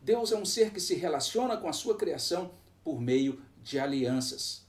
Deus 0.00 0.32
é 0.32 0.36
um 0.36 0.44
ser 0.44 0.70
que 0.70 0.80
se 0.80 0.94
relaciona 0.94 1.56
com 1.56 1.68
a 1.68 1.72
sua 1.72 1.96
criação 1.96 2.50
por 2.82 3.00
meio 3.00 3.40
de 3.62 3.78
alianças. 3.78 4.64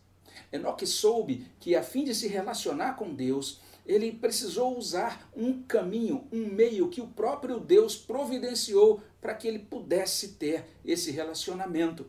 Enoque 0.51 0.87
soube 0.87 1.45
que 1.59 1.75
a 1.75 1.83
fim 1.83 2.03
de 2.03 2.15
se 2.15 2.27
relacionar 2.27 2.93
com 2.93 3.13
Deus, 3.13 3.59
ele 3.85 4.11
precisou 4.13 4.77
usar 4.77 5.29
um 5.35 5.61
caminho, 5.63 6.27
um 6.31 6.47
meio 6.47 6.89
que 6.89 7.01
o 7.01 7.07
próprio 7.07 7.59
Deus 7.59 7.95
providenciou 7.97 9.01
para 9.19 9.33
que 9.33 9.47
ele 9.47 9.59
pudesse 9.59 10.29
ter 10.29 10.65
esse 10.85 11.11
relacionamento. 11.11 12.07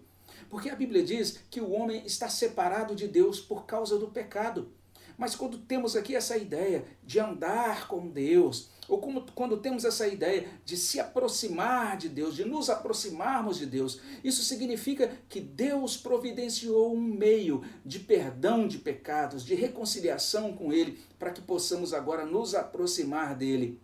Porque 0.48 0.70
a 0.70 0.76
Bíblia 0.76 1.02
diz 1.02 1.40
que 1.50 1.60
o 1.60 1.72
homem 1.72 2.06
está 2.06 2.28
separado 2.28 2.94
de 2.94 3.08
Deus 3.08 3.40
por 3.40 3.66
causa 3.66 3.98
do 3.98 4.08
pecado. 4.08 4.70
Mas 5.16 5.34
quando 5.34 5.58
temos 5.58 5.96
aqui 5.96 6.14
essa 6.14 6.36
ideia 6.36 6.84
de 7.02 7.18
andar 7.18 7.88
com 7.88 8.08
Deus, 8.08 8.68
ou 8.88 8.98
como, 8.98 9.22
quando 9.34 9.56
temos 9.56 9.84
essa 9.84 10.06
ideia 10.06 10.46
de 10.64 10.76
se 10.76 11.00
aproximar 11.00 11.96
de 11.96 12.08
Deus, 12.08 12.36
de 12.36 12.44
nos 12.44 12.68
aproximarmos 12.68 13.56
de 13.58 13.66
Deus, 13.66 14.00
isso 14.22 14.42
significa 14.42 15.10
que 15.28 15.40
Deus 15.40 15.96
providenciou 15.96 16.94
um 16.94 17.00
meio 17.00 17.64
de 17.84 17.98
perdão 17.98 18.68
de 18.68 18.78
pecados, 18.78 19.44
de 19.44 19.54
reconciliação 19.54 20.52
com 20.52 20.72
Ele, 20.72 20.98
para 21.18 21.30
que 21.30 21.40
possamos 21.40 21.94
agora 21.94 22.24
nos 22.24 22.54
aproximar 22.54 23.34
dele. 23.34 23.80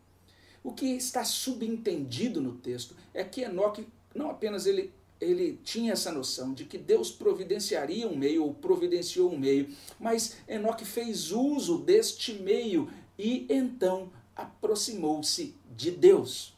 O 0.63 0.73
que 0.73 0.87
está 0.87 1.25
subentendido 1.25 2.41
no 2.41 2.55
texto 2.55 2.95
é 3.13 3.25
que 3.25 3.43
Enoque 3.43 3.87
não 4.15 4.31
apenas 4.31 4.67
ele 4.67 4.93
ele 5.23 5.61
tinha 5.63 5.93
essa 5.93 6.11
noção 6.11 6.53
de 6.53 6.65
que 6.65 6.77
Deus 6.77 7.11
providenciaria 7.11 8.09
um 8.09 8.17
meio, 8.17 8.45
ou 8.45 8.55
providenciou 8.55 9.33
um 9.33 9.39
meio, 9.39 9.69
mas 9.99 10.37
Enoque 10.49 10.85
fez 10.85 11.31
uso 11.31 11.79
deste 11.79 12.35
meio 12.35 12.91
e 13.19 13.47
então 13.49 14.11
aproximou-se 14.35 15.55
de 15.77 15.91
Deus. 15.91 16.55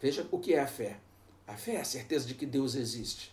Veja 0.00 0.26
o 0.30 0.38
que 0.38 0.54
é 0.54 0.60
a 0.60 0.66
fé. 0.66 0.98
A 1.46 1.54
fé 1.54 1.74
é 1.76 1.80
a 1.80 1.84
certeza 1.84 2.26
de 2.26 2.34
que 2.34 2.44
Deus 2.44 2.74
existe. 2.74 3.32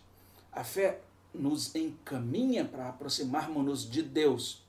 A 0.51 0.63
fé 0.63 1.01
nos 1.33 1.75
encaminha 1.75 2.65
para 2.65 2.89
aproximarmos-nos 2.89 3.89
de 3.89 4.01
Deus. 4.01 4.63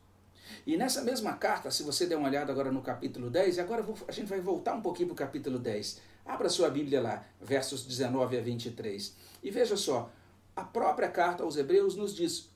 E 0.67 0.77
nessa 0.77 1.03
mesma 1.03 1.35
carta, 1.35 1.71
se 1.71 1.83
você 1.83 2.07
der 2.07 2.17
uma 2.17 2.29
olhada 2.29 2.51
agora 2.51 2.73
no 2.73 2.83
capítulo 2.83 3.31
10, 3.31 3.57
e 3.57 3.61
agora 3.61 3.87
a 4.09 4.13
gente 4.13 4.29
vai 4.29 4.41
voltar 4.41 4.75
um 4.75 4.83
pouquinho 4.83 5.09
para 5.09 5.15
o 5.15 5.17
capítulo 5.17 5.59
10. 5.59 6.01
Abra 6.25 6.49
sua 6.49 6.71
Bíblia 6.71 7.00
lá, 7.00 7.27
versos 7.41 7.85
19 7.85 8.39
a 8.39 8.41
23. 8.41 9.15
E 9.43 9.50
veja 9.50 9.77
só, 9.77 10.12
a 10.55 10.62
própria 10.65 11.09
carta 11.09 11.43
aos 11.43 11.57
Hebreus 11.57 11.97
nos 11.97 12.15
diz 12.15 12.50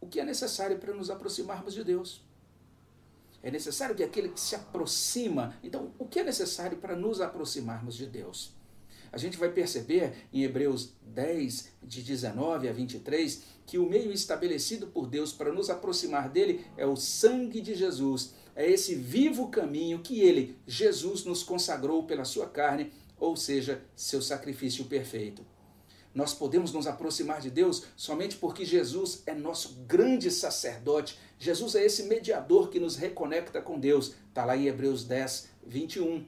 o 0.00 0.06
que 0.06 0.20
é 0.20 0.24
necessário 0.24 0.78
para 0.78 0.94
nos 0.94 1.10
aproximarmos 1.10 1.74
de 1.74 1.82
Deus. 1.82 2.24
É 3.42 3.50
necessário 3.50 3.94
que 3.94 4.02
aquele 4.02 4.28
que 4.28 4.40
se 4.40 4.54
aproxima. 4.54 5.56
Então, 5.62 5.92
o 5.98 6.06
que 6.06 6.20
é 6.20 6.24
necessário 6.24 6.78
para 6.78 6.96
nos 6.96 7.20
aproximarmos 7.20 7.94
de 7.94 8.06
Deus? 8.06 8.54
A 9.12 9.18
gente 9.18 9.38
vai 9.38 9.50
perceber 9.50 10.14
em 10.32 10.42
Hebreus 10.42 10.92
10, 11.02 11.72
de 11.82 12.02
19 12.02 12.68
a 12.68 12.72
23, 12.72 13.42
que 13.64 13.78
o 13.78 13.88
meio 13.88 14.12
estabelecido 14.12 14.88
por 14.88 15.06
Deus 15.06 15.32
para 15.32 15.52
nos 15.52 15.70
aproximar 15.70 16.28
dele 16.28 16.66
é 16.76 16.84
o 16.84 16.96
sangue 16.96 17.60
de 17.60 17.74
Jesus. 17.74 18.34
É 18.56 18.66
esse 18.66 18.94
vivo 18.94 19.48
caminho 19.48 19.98
que 19.98 20.20
ele, 20.20 20.56
Jesus, 20.66 21.24
nos 21.24 21.42
consagrou 21.42 22.04
pela 22.04 22.24
sua 22.24 22.46
carne, 22.46 22.90
ou 23.18 23.36
seja, 23.36 23.82
seu 23.94 24.22
sacrifício 24.22 24.86
perfeito. 24.86 25.44
Nós 26.14 26.32
podemos 26.32 26.72
nos 26.72 26.86
aproximar 26.86 27.42
de 27.42 27.50
Deus 27.50 27.84
somente 27.94 28.36
porque 28.38 28.64
Jesus 28.64 29.22
é 29.26 29.34
nosso 29.34 29.74
grande 29.86 30.30
sacerdote. 30.30 31.18
Jesus 31.38 31.74
é 31.74 31.84
esse 31.84 32.04
mediador 32.04 32.70
que 32.70 32.80
nos 32.80 32.96
reconecta 32.96 33.60
com 33.60 33.78
Deus. 33.78 34.14
Está 34.30 34.46
lá 34.46 34.56
em 34.56 34.66
Hebreus 34.66 35.04
10, 35.04 35.50
21. 35.66 36.24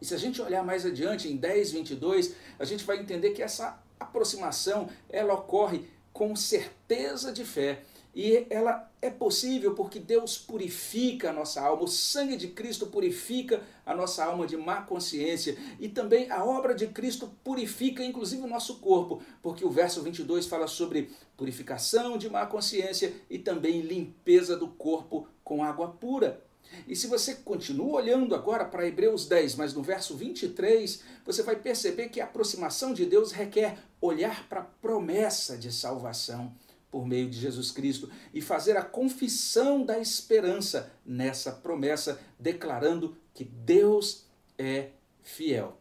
E 0.00 0.06
se 0.06 0.14
a 0.14 0.18
gente 0.18 0.40
olhar 0.40 0.64
mais 0.64 0.86
adiante, 0.86 1.28
em 1.28 1.36
10, 1.36 1.72
22, 1.72 2.34
a 2.58 2.64
gente 2.64 2.84
vai 2.84 2.98
entender 2.98 3.32
que 3.32 3.42
essa 3.42 3.78
aproximação 4.00 4.88
ela 5.10 5.34
ocorre 5.34 5.84
com 6.10 6.34
certeza 6.34 7.30
de 7.30 7.44
fé 7.44 7.82
E 8.14 8.46
ela 8.50 8.90
é 9.00 9.08
possível 9.08 9.74
porque 9.74 9.98
Deus 9.98 10.36
purifica 10.36 11.30
a 11.30 11.32
nossa 11.32 11.62
alma, 11.62 11.84
o 11.84 11.88
sangue 11.88 12.36
de 12.36 12.48
Cristo 12.48 12.86
purifica 12.86 13.62
a 13.86 13.94
nossa 13.94 14.22
alma 14.22 14.46
de 14.46 14.54
má 14.54 14.82
consciência 14.82 15.56
e 15.80 15.88
também 15.88 16.30
a 16.30 16.44
obra 16.44 16.74
de 16.74 16.86
Cristo 16.88 17.32
purifica 17.42 18.04
inclusive 18.04 18.42
o 18.42 18.46
nosso 18.46 18.80
corpo, 18.80 19.22
porque 19.42 19.64
o 19.64 19.70
verso 19.70 20.02
22 20.02 20.46
fala 20.46 20.66
sobre 20.66 21.10
purificação 21.38 22.18
de 22.18 22.28
má 22.28 22.44
consciência 22.44 23.14
e 23.30 23.38
também 23.38 23.80
limpeza 23.80 24.56
do 24.56 24.68
corpo 24.68 25.26
com 25.42 25.64
água 25.64 25.88
pura. 25.88 26.44
E 26.86 26.94
se 26.94 27.06
você 27.06 27.34
continua 27.34 27.96
olhando 27.96 28.34
agora 28.34 28.64
para 28.64 28.86
Hebreus 28.86 29.26
10, 29.26 29.56
mas 29.56 29.74
no 29.74 29.82
verso 29.82 30.16
23, 30.16 31.02
você 31.24 31.42
vai 31.42 31.56
perceber 31.56 32.08
que 32.08 32.20
a 32.20 32.24
aproximação 32.24 32.94
de 32.94 33.04
Deus 33.04 33.32
requer 33.32 33.78
olhar 34.00 34.48
para 34.48 34.60
a 34.60 34.64
promessa 34.64 35.56
de 35.56 35.72
salvação 35.72 36.52
por 36.92 37.06
meio 37.06 37.28
de 37.28 37.40
Jesus 37.40 37.70
Cristo 37.70 38.10
e 38.34 38.42
fazer 38.42 38.76
a 38.76 38.84
confissão 38.84 39.82
da 39.82 39.98
esperança 39.98 40.92
nessa 41.04 41.50
promessa, 41.50 42.20
declarando 42.38 43.16
que 43.32 43.42
Deus 43.42 44.26
é 44.58 44.90
fiel. 45.22 45.78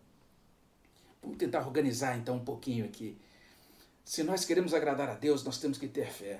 Vamos 1.21 1.37
tentar 1.37 1.67
organizar 1.67 2.17
então 2.17 2.37
um 2.37 2.45
pouquinho 2.45 2.85
aqui. 2.85 3.17
Se 4.05 4.23
nós 4.23 4.45
queremos 4.45 4.73
agradar 4.73 5.09
a 5.09 5.15
Deus, 5.15 5.43
nós 5.43 5.59
temos 5.59 5.77
que 5.77 5.87
ter 5.87 6.07
fé. 6.07 6.39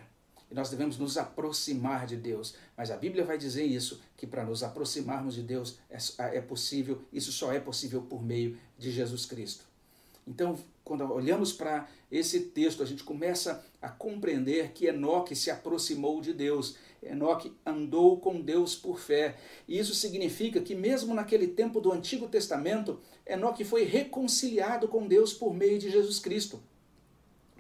E 0.50 0.54
nós 0.54 0.70
devemos 0.70 0.98
nos 0.98 1.18
aproximar 1.18 2.08
de 2.08 2.16
Deus. 2.18 2.56
Mas 2.76 2.92
a 2.92 2.98
Bíblia 2.98 3.24
vai 3.24 3.38
dizer 3.38 3.66
isso, 3.66 4.02
que 4.18 4.26
para 4.26 4.46
nos 4.46 4.64
aproximarmos 4.64 5.36
de 5.36 5.44
Deus 5.44 5.80
é, 5.90 5.98
é 6.38 6.42
possível, 6.42 7.02
isso 7.12 7.32
só 7.32 7.52
é 7.52 7.60
possível 7.60 8.02
por 8.02 8.24
meio 8.24 8.58
de 8.78 8.90
Jesus 8.90 9.26
Cristo. 9.26 9.71
Então, 10.28 10.58
quando 10.84 11.04
olhamos 11.12 11.52
para 11.52 11.88
esse 12.12 12.40
texto, 12.42 12.84
a 12.84 12.86
gente 12.86 13.04
começa 13.04 13.66
a 13.82 13.90
compreender 13.90 14.72
que 14.72 14.86
Enoque 14.86 15.36
se 15.36 15.50
aproximou 15.50 16.22
de 16.22 16.34
Deus. 16.34 16.78
Enoque 17.02 17.54
andou 17.66 18.20
com 18.20 18.42
Deus 18.42 18.76
por 18.76 19.00
fé. 19.00 19.38
E 19.68 19.80
isso 19.80 19.96
significa 19.96 20.62
que, 20.62 20.76
mesmo 20.76 21.14
naquele 21.14 21.48
tempo 21.48 21.82
do 21.82 21.92
Antigo 21.92 22.28
Testamento, 22.28 23.00
Enoque 23.26 23.64
foi 23.64 23.84
reconciliado 23.84 24.88
com 24.88 25.08
Deus 25.08 25.34
por 25.34 25.54
meio 25.54 25.80
de 25.80 25.90
Jesus 25.90 26.20
Cristo. 26.20 26.62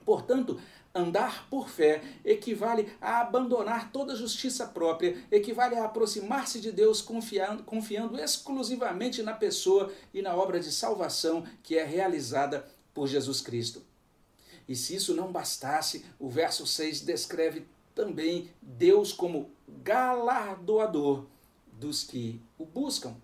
Portanto, 0.06 0.60
Andar 0.93 1.48
por 1.50 1.69
fé 1.69 2.01
equivale 2.25 2.91
a 3.00 3.21
abandonar 3.21 3.91
toda 3.91 4.15
justiça 4.15 4.67
própria, 4.67 5.17
equivale 5.31 5.75
a 5.75 5.86
aproximar-se 5.86 6.60
de 6.60 6.71
Deus 6.71 7.01
confiando, 7.01 7.63
confiando 7.63 8.19
exclusivamente 8.19 9.24
na 9.24 9.33
pessoa 9.33 9.91
e 10.13 10.21
na 10.21 10.36
obra 10.36 10.60
de 10.60 10.71
salvação 10.71 11.45
que 11.63 11.77
é 11.77 11.83
realizada 11.86 12.65
por 12.93 13.07
Jesus 13.07 13.39
Cristo. 13.39 13.81
E 14.67 14.75
se 14.75 14.95
isso 14.95 15.15
não 15.15 15.31
bastasse, 15.31 16.05
o 16.19 16.29
verso 16.29 16.67
6 16.67 17.01
descreve 17.01 17.65
também 17.95 18.50
Deus 18.62 19.13
como 19.13 19.50
galardoador 19.67 21.25
dos 21.71 22.03
que 22.03 22.41
o 22.57 22.65
buscam. 22.65 23.15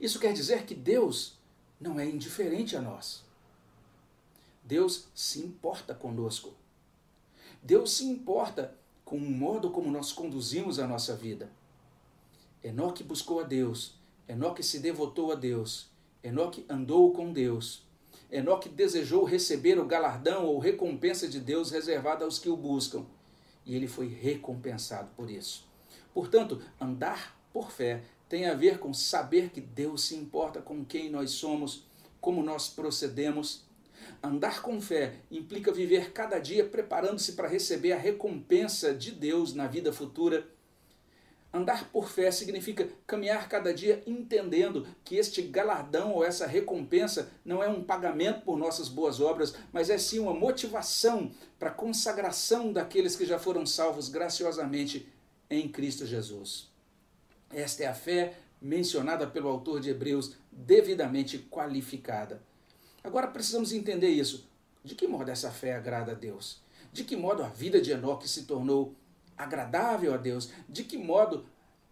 Isso 0.00 0.20
quer 0.20 0.32
dizer 0.32 0.64
que 0.64 0.74
Deus 0.74 1.38
não 1.80 1.98
é 1.98 2.06
indiferente 2.06 2.76
a 2.76 2.82
nós. 2.82 3.23
Deus 4.64 5.08
se 5.14 5.40
importa 5.40 5.94
conosco. 5.94 6.54
Deus 7.62 7.92
se 7.92 8.04
importa 8.04 8.74
com 9.04 9.16
o 9.16 9.20
modo 9.20 9.70
como 9.70 9.90
nós 9.90 10.10
conduzimos 10.10 10.78
a 10.78 10.86
nossa 10.86 11.14
vida. 11.14 11.50
Enoque 12.62 13.04
buscou 13.04 13.40
a 13.40 13.42
Deus, 13.42 13.94
Enoque 14.26 14.62
se 14.62 14.78
devotou 14.78 15.30
a 15.30 15.34
Deus, 15.34 15.90
Enoque 16.22 16.64
andou 16.66 17.12
com 17.12 17.30
Deus. 17.30 17.82
Enoque 18.30 18.70
desejou 18.70 19.24
receber 19.24 19.78
o 19.78 19.84
galardão 19.84 20.46
ou 20.46 20.58
recompensa 20.58 21.28
de 21.28 21.38
Deus 21.38 21.70
reservada 21.70 22.24
aos 22.24 22.38
que 22.38 22.48
o 22.48 22.56
buscam, 22.56 23.04
e 23.66 23.76
ele 23.76 23.86
foi 23.86 24.08
recompensado 24.08 25.10
por 25.14 25.30
isso. 25.30 25.68
Portanto, 26.14 26.62
andar 26.80 27.38
por 27.52 27.70
fé 27.70 28.02
tem 28.30 28.46
a 28.46 28.54
ver 28.54 28.78
com 28.78 28.94
saber 28.94 29.50
que 29.50 29.60
Deus 29.60 30.04
se 30.04 30.14
importa 30.14 30.62
com 30.62 30.82
quem 30.84 31.10
nós 31.10 31.32
somos, 31.32 31.84
como 32.18 32.42
nós 32.42 32.68
procedemos 32.68 33.62
Andar 34.22 34.62
com 34.62 34.80
fé 34.80 35.14
implica 35.30 35.72
viver 35.72 36.12
cada 36.12 36.38
dia 36.38 36.64
preparando-se 36.64 37.32
para 37.32 37.48
receber 37.48 37.92
a 37.92 37.98
recompensa 37.98 38.94
de 38.94 39.10
Deus 39.10 39.54
na 39.54 39.66
vida 39.66 39.92
futura. 39.92 40.46
Andar 41.52 41.88
por 41.90 42.08
fé 42.08 42.32
significa 42.32 42.88
caminhar 43.06 43.48
cada 43.48 43.72
dia 43.72 44.02
entendendo 44.06 44.86
que 45.04 45.16
este 45.16 45.40
galardão 45.40 46.12
ou 46.12 46.24
essa 46.24 46.46
recompensa 46.46 47.30
não 47.44 47.62
é 47.62 47.68
um 47.68 47.84
pagamento 47.84 48.40
por 48.40 48.58
nossas 48.58 48.88
boas 48.88 49.20
obras, 49.20 49.54
mas 49.72 49.88
é 49.88 49.96
sim 49.96 50.18
uma 50.18 50.34
motivação 50.34 51.30
para 51.58 51.70
a 51.70 51.74
consagração 51.74 52.72
daqueles 52.72 53.14
que 53.14 53.24
já 53.24 53.38
foram 53.38 53.64
salvos 53.64 54.08
graciosamente 54.08 55.08
em 55.48 55.68
Cristo 55.68 56.04
Jesus. 56.04 56.68
Esta 57.52 57.84
é 57.84 57.86
a 57.86 57.94
fé 57.94 58.34
mencionada 58.60 59.26
pelo 59.26 59.48
autor 59.48 59.78
de 59.78 59.90
Hebreus, 59.90 60.34
devidamente 60.50 61.38
qualificada. 61.38 62.42
Agora 63.04 63.28
precisamos 63.28 63.70
entender 63.70 64.08
isso. 64.08 64.48
De 64.82 64.94
que 64.94 65.06
modo 65.06 65.30
essa 65.30 65.50
fé 65.50 65.74
agrada 65.74 66.12
a 66.12 66.14
Deus? 66.14 66.62
De 66.90 67.04
que 67.04 67.14
modo 67.14 67.42
a 67.42 67.48
vida 67.48 67.78
de 67.78 67.92
Enoque 67.92 68.26
se 68.26 68.44
tornou 68.44 68.94
agradável 69.36 70.14
a 70.14 70.16
Deus? 70.16 70.50
De 70.66 70.84
que 70.84 70.96
modo, 70.96 71.44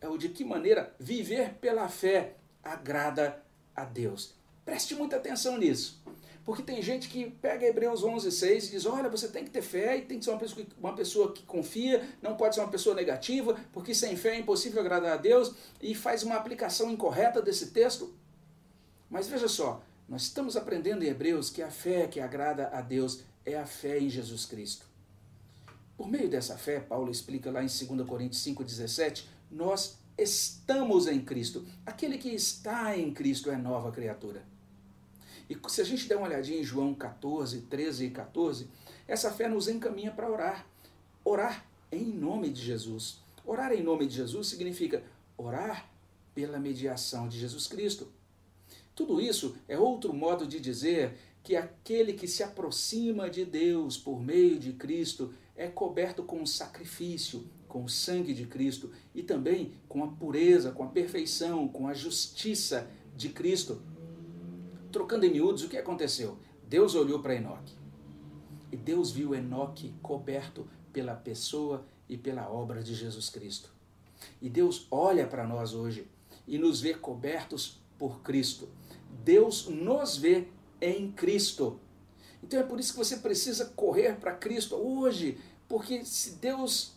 ou 0.03 0.17
de 0.17 0.31
que 0.31 0.43
maneira 0.43 0.95
viver 0.99 1.55
pela 1.61 1.87
fé 1.87 2.37
agrada 2.65 3.43
a 3.77 3.85
Deus? 3.85 4.35
Preste 4.65 4.95
muita 4.95 5.17
atenção 5.17 5.59
nisso. 5.59 6.03
Porque 6.47 6.63
tem 6.63 6.81
gente 6.81 7.09
que 7.09 7.31
pega 7.31 7.67
Hebreus 7.67 8.03
11, 8.03 8.33
6 8.33 8.69
e 8.69 8.71
diz: 8.71 8.87
olha, 8.87 9.11
você 9.11 9.29
tem 9.29 9.45
que 9.45 9.51
ter 9.51 9.63
fé 9.63 9.99
e 9.99 10.03
tem 10.03 10.19
que 10.19 10.25
ser 10.25 10.31
uma 10.31 10.41
pessoa, 10.41 10.67
uma 10.79 10.95
pessoa 10.95 11.33
que 11.33 11.43
confia, 11.43 12.09
não 12.23 12.37
pode 12.37 12.55
ser 12.55 12.63
uma 12.63 12.71
pessoa 12.71 12.97
negativa, 12.97 13.55
porque 13.71 13.95
sem 13.95 14.17
fé 14.17 14.31
é 14.31 14.39
impossível 14.39 14.81
agradar 14.81 15.13
a 15.13 15.17
Deus, 15.17 15.55
e 15.81 15.95
faz 15.95 16.23
uma 16.23 16.37
aplicação 16.37 16.91
incorreta 16.91 17.43
desse 17.43 17.71
texto. 17.71 18.13
Mas 19.09 19.29
veja 19.29 19.47
só, 19.47 19.83
nós 20.13 20.25
estamos 20.25 20.59
aprendendo 20.59 21.03
em 21.03 21.09
Hebreus 21.09 21.49
que 21.49 21.63
a 21.63 21.71
fé 21.71 22.07
que 22.07 22.21
agrada 22.21 22.69
a 22.69 22.83
Deus 22.83 23.21
é 23.47 23.57
a 23.57 23.65
fé 23.65 23.99
em 23.99 24.11
Jesus 24.11 24.45
Cristo. 24.45 24.85
Por 25.97 26.07
meio 26.07 26.29
dessa 26.29 26.59
fé, 26.59 26.81
Paulo 26.81 27.11
explica 27.11 27.51
lá 27.51 27.65
em 27.65 27.67
2 27.67 28.07
Coríntios 28.07 28.45
5,17, 28.45 29.25
nós 29.51 29.97
estamos 30.19 31.07
em 31.07 31.19
Cristo. 31.19 31.65
Aquele 31.87 32.19
que 32.19 32.29
está 32.29 32.95
em 32.95 33.11
Cristo 33.11 33.51
é 33.51 33.57
nova 33.57 33.91
criatura. 33.91 34.45
E 35.49 35.57
se 35.71 35.81
a 35.81 35.85
gente 35.85 36.07
der 36.07 36.17
uma 36.17 36.27
olhadinha 36.27 36.61
em 36.61 36.65
João 36.65 36.95
14, 36.95 37.63
13 37.63 38.05
e 38.05 38.11
14, 38.11 38.69
essa 39.09 39.33
fé 39.33 39.49
nos 39.49 39.67
encaminha 39.67 40.11
para 40.11 40.31
orar. 40.31 40.67
Orar 41.25 41.65
em 41.91 42.05
nome 42.05 42.51
de 42.51 42.61
Jesus. 42.61 43.19
Orar 43.47 43.73
em 43.73 43.83
nome 43.83 44.07
de 44.07 44.17
Jesus 44.17 44.49
significa 44.49 45.03
orar 45.39 45.89
pela 46.35 46.61
mediação 46.61 47.27
de 47.29 47.41
Jesus 47.41 47.67
Cristo. 47.67 48.13
Tudo 48.95 49.21
isso 49.21 49.57
é 49.67 49.79
outro 49.79 50.13
modo 50.13 50.47
de 50.47 50.61
dizer 50.61 51.17
que 51.43 51.57
aquele 51.57 52.13
que 52.13 52.29
se 52.29 52.43
aproxima 52.43 53.29
de 53.29 53.45
Deus 53.45 53.97
por 53.97 54.21
meio 54.21 54.59
de 54.59 54.73
Cristo 54.73 55.33
é 55.57 55.67
coberto 55.67 56.23
com 56.23 56.43
o 56.43 56.47
sacrifício, 56.47 57.45
com 57.67 57.85
o 57.85 57.89
sangue 57.89 58.35
de 58.35 58.47
Cristo 58.47 58.91
e 59.15 59.23
também 59.23 59.73
com 59.89 60.05
a 60.05 60.09
pureza, 60.09 60.73
com 60.73 60.85
a 60.85 60.89
perfeição, 60.89 61.67
com 61.67 61.89
a 61.89 61.95
justiça 61.95 62.89
de 63.17 63.31
Cristo. 63.31 63.81
Trocando 64.91 65.25
em 65.25 65.33
miúdos, 65.33 65.65
o 65.65 65.69
que 65.69 65.79
aconteceu? 65.79 66.39
Deus 66.69 66.95
olhou 66.95 67.21
para 67.21 67.35
Enoque 67.35 67.75
e 68.71 68.77
Deus 68.77 69.11
viu 69.11 69.35
Enoque 69.35 69.95
coberto 70.03 70.67
pela 70.93 71.15
pessoa 71.15 71.85
e 72.09 72.17
pela 72.17 72.51
obra 72.51 72.83
de 72.83 72.95
Jesus 72.95 73.29
Cristo. 73.31 73.73
E 74.41 74.49
Deus 74.49 74.87
olha 74.91 75.27
para 75.27 75.47
nós 75.47 75.75
hoje 75.75 76.07
e 76.47 76.59
nos 76.59 76.81
vê 76.81 76.95
cobertos 76.95 77.81
por 77.99 78.21
Cristo. 78.23 78.69
Deus 79.13 79.67
nos 79.67 80.17
vê 80.17 80.49
em 80.81 81.13
Cristo. 81.13 81.81
Então 82.43 82.59
é 82.59 82.63
por 82.63 82.81
isso 82.81 82.93
que 82.93 82.99
você 82.99 83.19
precisa 83.19 83.67
correr 83.77 84.17
para 84.17 84.35
Cristo 84.35 84.75
hoje, 84.75 85.39
porque 85.69 86.05
se 86.05 86.33
Deus 86.33 86.95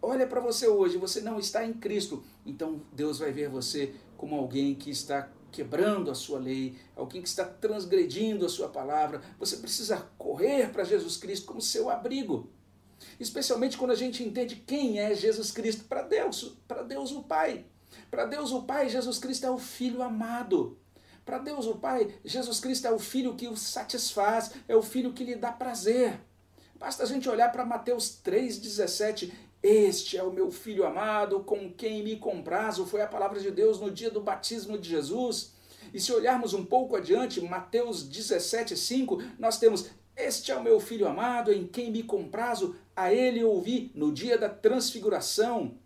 olha 0.00 0.26
para 0.26 0.40
você 0.40 0.66
hoje, 0.66 0.96
você 0.96 1.20
não 1.20 1.38
está 1.38 1.64
em 1.64 1.72
Cristo, 1.72 2.24
então 2.46 2.80
Deus 2.92 3.18
vai 3.18 3.32
ver 3.32 3.48
você 3.48 3.94
como 4.16 4.36
alguém 4.36 4.74
que 4.74 4.90
está 4.90 5.30
quebrando 5.52 6.10
a 6.10 6.14
sua 6.14 6.38
lei, 6.38 6.76
alguém 6.96 7.22
que 7.22 7.28
está 7.28 7.44
transgredindo 7.44 8.44
a 8.44 8.48
sua 8.48 8.68
palavra. 8.68 9.22
Você 9.38 9.58
precisa 9.58 10.08
correr 10.18 10.72
para 10.72 10.82
Jesus 10.82 11.16
Cristo 11.16 11.46
como 11.46 11.60
seu 11.60 11.88
abrigo. 11.88 12.50
Especialmente 13.20 13.76
quando 13.76 13.92
a 13.92 13.96
gente 13.96 14.24
entende 14.24 14.56
quem 14.56 14.98
é 14.98 15.14
Jesus 15.14 15.50
Cristo 15.52 15.84
para 15.84 16.02
Deus, 16.02 16.56
para 16.66 16.82
Deus 16.82 17.12
o 17.12 17.22
Pai. 17.22 17.66
Para 18.10 18.26
Deus 18.26 18.50
o 18.50 18.62
Pai, 18.62 18.88
Jesus 18.88 19.18
Cristo 19.18 19.46
é 19.46 19.50
o 19.50 19.58
Filho 19.58 20.02
amado. 20.02 20.76
Para 21.24 21.38
Deus 21.38 21.66
o 21.66 21.76
Pai, 21.76 22.14
Jesus 22.24 22.60
Cristo 22.60 22.86
é 22.86 22.90
o 22.90 22.98
Filho 22.98 23.34
que 23.34 23.48
o 23.48 23.56
satisfaz, 23.56 24.52
é 24.68 24.76
o 24.76 24.82
Filho 24.82 25.12
que 25.12 25.24
lhe 25.24 25.34
dá 25.34 25.50
prazer. 25.50 26.20
Basta 26.78 27.02
a 27.02 27.06
gente 27.06 27.28
olhar 27.28 27.50
para 27.50 27.64
Mateus 27.64 28.20
3,17. 28.22 29.32
Este 29.62 30.18
é 30.18 30.22
o 30.22 30.30
meu 30.30 30.50
filho 30.50 30.84
amado, 30.84 31.40
com 31.40 31.72
quem 31.72 32.02
me 32.02 32.16
comprazo. 32.16 32.84
Foi 32.84 33.00
a 33.00 33.06
palavra 33.06 33.40
de 33.40 33.50
Deus 33.50 33.80
no 33.80 33.90
dia 33.90 34.10
do 34.10 34.20
batismo 34.20 34.76
de 34.76 34.90
Jesus. 34.90 35.54
E 35.94 35.98
se 35.98 36.12
olharmos 36.12 36.52
um 36.52 36.62
pouco 36.62 36.94
adiante, 36.96 37.40
Mateus 37.40 38.06
17,5, 38.06 39.32
nós 39.38 39.58
temos: 39.58 39.86
Este 40.14 40.52
é 40.52 40.56
o 40.56 40.62
meu 40.62 40.78
filho 40.78 41.08
amado, 41.08 41.50
em 41.50 41.66
quem 41.66 41.90
me 41.90 42.02
comprazo, 42.02 42.76
a 42.94 43.14
ele 43.14 43.42
ouvi 43.42 43.90
no 43.94 44.12
dia 44.12 44.36
da 44.36 44.50
transfiguração. 44.50 45.78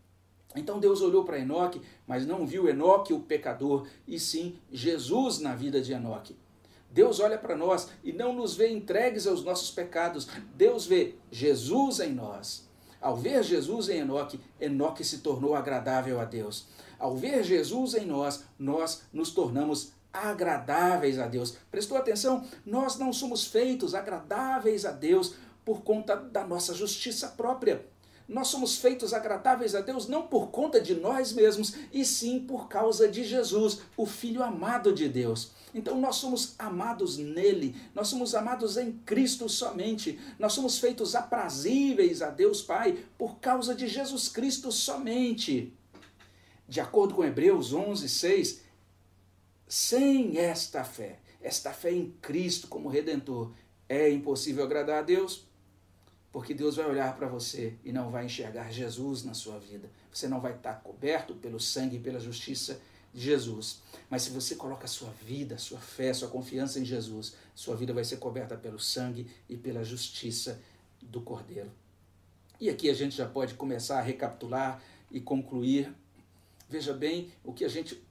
Então 0.57 0.81
Deus 0.81 1.01
olhou 1.01 1.25
para 1.25 1.39
Enoque, 1.39 1.81
mas 2.07 2.27
não 2.27 2.47
viu 2.47 2.69
Enoque 2.69 3.13
o 3.13 3.21
pecador, 3.21 3.87
e 4.07 4.19
sim 4.19 4.59
Jesus 4.73 5.39
na 5.39 5.55
vida 5.55 5.81
de 5.81 5.93
Enoque. 5.93 6.37
Deus 6.91 7.21
olha 7.21 7.37
para 7.37 7.57
nós 7.57 7.91
e 8.03 8.13
não 8.13 8.33
nos 8.33 8.57
vê 8.57 8.71
entregues 8.71 9.27
aos 9.27 9.45
nossos 9.45 9.71
pecados. 9.71 10.27
Deus 10.55 10.87
vê 10.87 11.15
Jesus 11.31 12.01
em 12.01 12.13
nós. 12.13 12.67
Ao 13.01 13.17
ver 13.17 13.43
Jesus 13.45 13.89
em 13.89 13.99
Enoque, 13.99 14.41
Enoque 14.61 15.05
se 15.05 15.19
tornou 15.19 15.55
agradável 15.55 16.19
a 16.19 16.25
Deus. 16.25 16.67
Ao 16.99 17.15
ver 17.15 17.45
Jesus 17.45 17.95
em 17.95 18.07
nós, 18.07 18.45
nós 18.59 19.03
nos 19.13 19.31
tornamos 19.31 19.93
agradáveis 20.13 21.19
a 21.19 21.27
Deus. 21.27 21.57
Prestou 21.71 21.97
atenção? 21.97 22.45
Nós 22.65 22.99
não 22.99 23.13
somos 23.13 23.45
feitos 23.45 23.95
agradáveis 23.95 24.85
a 24.85 24.91
Deus 24.91 25.35
por 25.65 25.83
conta 25.83 26.17
da 26.17 26.45
nossa 26.45 26.75
justiça 26.75 27.29
própria. 27.29 27.87
Nós 28.29 28.49
somos 28.49 28.77
feitos 28.77 29.15
agradáveis 29.15 29.75
a 29.75 29.81
Deus 29.81 30.07
não 30.07 30.27
por 30.27 30.49
conta 30.49 30.79
de 30.79 30.95
nós 30.95 31.33
mesmos, 31.33 31.75
e 31.91 32.05
sim 32.05 32.41
por 32.41 32.69
causa 32.69 33.09
de 33.09 33.25
Jesus, 33.25 33.81
o 33.97 34.05
Filho 34.05 34.43
amado 34.43 34.93
de 34.93 35.09
Deus. 35.09 35.51
Então 35.75 35.99
nós 35.99 36.17
somos 36.17 36.55
amados 36.59 37.17
nele, 37.17 37.75
nós 37.95 38.09
somos 38.09 38.35
amados 38.35 38.77
em 38.77 38.93
Cristo 38.93 39.49
somente, 39.49 40.21
nós 40.39 40.53
somos 40.53 40.79
feitos 40.79 41.15
aprazíveis 41.15 42.21
a 42.21 42.29
Deus 42.29 42.61
Pai 42.61 42.99
por 43.17 43.39
causa 43.39 43.75
de 43.75 43.89
Jesus 43.89 44.29
Cristo 44.29 44.71
somente. 44.71 45.73
De 46.69 46.81
acordo 46.81 47.15
com 47.15 47.25
Hebreus 47.25 47.73
11, 47.73 48.07
6, 48.11 48.61
sem 49.67 50.37
esta 50.37 50.85
fé, 50.85 51.19
esta 51.41 51.73
fé 51.73 51.93
em 51.93 52.11
Cristo 52.21 52.69
como 52.69 52.91
Redentor, 52.91 53.53
é 53.89 54.11
impossível 54.11 54.65
agradar 54.65 54.99
a 54.99 55.03
Deus, 55.03 55.48
porque 56.33 56.53
Deus 56.53 56.77
vai 56.77 56.87
olhar 56.87 57.17
para 57.17 57.27
você 57.27 57.75
e 57.85 57.93
não 57.93 58.11
vai 58.11 58.27
enxergar 58.27 58.71
Jesus 58.71 59.25
na 59.25 59.35
sua 59.35 59.59
vida. 59.59 59.91
Você 60.13 60.29
não 60.29 60.41
vai 60.41 60.55
estar 60.55 60.75
coberto 60.75 61.35
pelo 61.35 61.59
sangue 61.59 61.97
e 61.97 62.01
pela 62.01 62.21
justiça 62.21 62.81
de 63.13 63.21
Jesus. 63.21 63.81
Mas 64.11 64.23
se 64.23 64.31
você 64.31 64.55
coloca 64.55 64.85
a 64.85 64.89
sua 64.89 65.11
vida, 65.11 65.55
a 65.55 65.59
sua 65.59 65.79
fé, 65.79 66.11
a 66.11 66.15
sua 66.15 66.29
confiança 66.29 66.79
em 66.79 66.85
Jesus, 66.85 67.35
sua 67.55 67.77
vida 67.77 67.93
vai 67.93 68.05
ser 68.05 68.19
coberta 68.19 68.57
pelo 68.57 68.79
sangue 68.79 69.27
e 69.49 69.57
pela 69.57 69.83
justiça 69.83 70.61
do 71.01 71.21
Cordeiro. 71.21 71.71
E 72.61 72.69
aqui 72.69 72.91
a 72.91 72.95
gente 72.95 73.17
já 73.17 73.27
pode 73.27 73.55
começar 73.55 73.99
a 73.99 74.03
recapitular 74.03 74.83
e 75.11 75.21
concluir. 75.21 75.93
Veja 76.69 76.93
bem 76.93 77.31
o 77.43 77.53
que 77.53 77.65
a 77.65 77.69
gente 77.69 78.03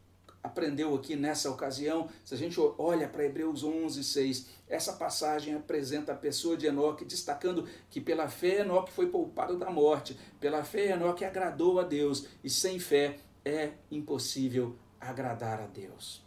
aprendeu 0.43 0.95
aqui 0.95 1.15
nessa 1.15 1.49
ocasião, 1.49 2.09
se 2.23 2.33
a 2.33 2.37
gente 2.37 2.59
olha 2.77 3.07
para 3.07 3.25
Hebreus 3.25 3.63
11, 3.63 4.03
6, 4.03 4.47
essa 4.67 4.93
passagem 4.93 5.53
apresenta 5.53 6.13
a 6.13 6.15
pessoa 6.15 6.55
de 6.55 6.65
Enoque, 6.65 7.05
destacando 7.05 7.67
que 7.89 7.99
pela 7.99 8.29
fé 8.29 8.61
Enoque 8.61 8.91
foi 8.91 9.07
poupado 9.07 9.57
da 9.57 9.69
morte, 9.69 10.17
pela 10.39 10.63
fé 10.63 10.91
Enoque 10.91 11.25
agradou 11.25 11.79
a 11.79 11.83
Deus, 11.83 12.27
e 12.43 12.49
sem 12.49 12.79
fé 12.79 13.17
é 13.43 13.71
impossível 13.91 14.75
agradar 14.99 15.61
a 15.61 15.67
Deus. 15.67 16.25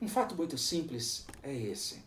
Um 0.00 0.08
fato 0.08 0.34
muito 0.34 0.58
simples 0.58 1.26
é 1.42 1.54
esse. 1.54 2.04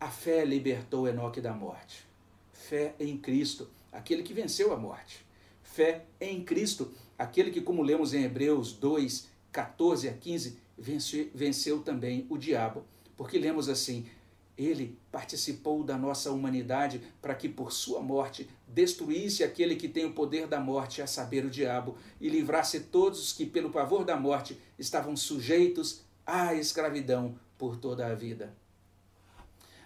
A 0.00 0.08
fé 0.08 0.44
libertou 0.44 1.08
Enoque 1.08 1.40
da 1.40 1.52
morte. 1.52 2.06
Fé 2.52 2.94
em 2.98 3.18
Cristo, 3.18 3.68
aquele 3.92 4.22
que 4.22 4.32
venceu 4.32 4.72
a 4.72 4.76
morte. 4.76 5.26
Fé 5.62 6.06
em 6.20 6.44
Cristo, 6.44 6.92
aquele 7.18 7.50
que, 7.50 7.60
como 7.60 7.82
lemos 7.82 8.14
em 8.14 8.22
Hebreus 8.22 8.72
2, 8.72 9.28
14 9.50 10.08
a 10.08 10.12
15, 10.12 10.58
venceu, 10.78 11.28
venceu 11.34 11.80
também 11.82 12.24
o 12.30 12.38
diabo. 12.38 12.84
Porque 13.16 13.38
lemos 13.38 13.68
assim: 13.68 14.06
ele 14.56 14.98
participou 15.10 15.84
da 15.84 15.96
nossa 15.96 16.30
humanidade 16.30 17.00
para 17.20 17.34
que, 17.34 17.48
por 17.48 17.72
sua 17.72 18.00
morte, 18.00 18.48
destruísse 18.66 19.44
aquele 19.44 19.76
que 19.76 19.88
tem 19.88 20.04
o 20.04 20.12
poder 20.12 20.46
da 20.46 20.60
morte, 20.60 21.00
a 21.00 21.06
saber, 21.06 21.44
o 21.44 21.50
diabo, 21.50 21.96
e 22.20 22.28
livrasse 22.28 22.80
todos 22.80 23.20
os 23.20 23.32
que, 23.32 23.46
pelo 23.46 23.70
pavor 23.70 24.04
da 24.04 24.16
morte, 24.16 24.58
estavam 24.78 25.16
sujeitos 25.16 26.02
à 26.26 26.54
escravidão 26.54 27.38
por 27.56 27.76
toda 27.76 28.06
a 28.06 28.14
vida. 28.14 28.54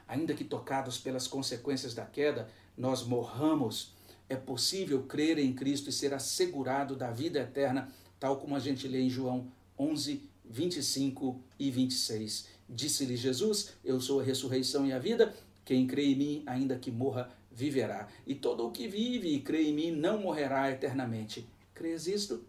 Ainda 0.08 0.34
que 0.34 0.44
tocados 0.44 0.98
pelas 0.98 1.26
consequências 1.26 1.94
da 1.94 2.04
queda, 2.04 2.48
nós 2.76 3.02
morramos 3.02 3.94
é 4.32 4.36
possível 4.36 5.02
crer 5.02 5.38
em 5.38 5.52
Cristo 5.52 5.90
e 5.90 5.92
ser 5.92 6.14
assegurado 6.14 6.96
da 6.96 7.10
vida 7.10 7.40
eterna, 7.40 7.92
tal 8.18 8.38
como 8.38 8.56
a 8.56 8.58
gente 8.58 8.88
lê 8.88 9.02
em 9.02 9.10
João 9.10 9.46
11, 9.78 10.22
25 10.48 11.38
e 11.58 11.70
26. 11.70 12.46
Disse-lhe 12.68 13.16
Jesus: 13.16 13.74
Eu 13.84 14.00
sou 14.00 14.20
a 14.20 14.22
ressurreição 14.22 14.86
e 14.86 14.92
a 14.92 14.98
vida. 14.98 15.34
Quem 15.64 15.86
crê 15.86 16.06
em 16.06 16.16
mim, 16.16 16.42
ainda 16.46 16.78
que 16.78 16.90
morra, 16.90 17.30
viverá. 17.50 18.08
E 18.26 18.34
todo 18.34 18.66
o 18.66 18.72
que 18.72 18.88
vive 18.88 19.28
e 19.28 19.40
crê 19.40 19.68
em 19.68 19.74
mim 19.74 19.90
não 19.90 20.20
morrerá 20.20 20.70
eternamente. 20.70 21.46
Crês 21.74 22.06
isto? 22.06 22.42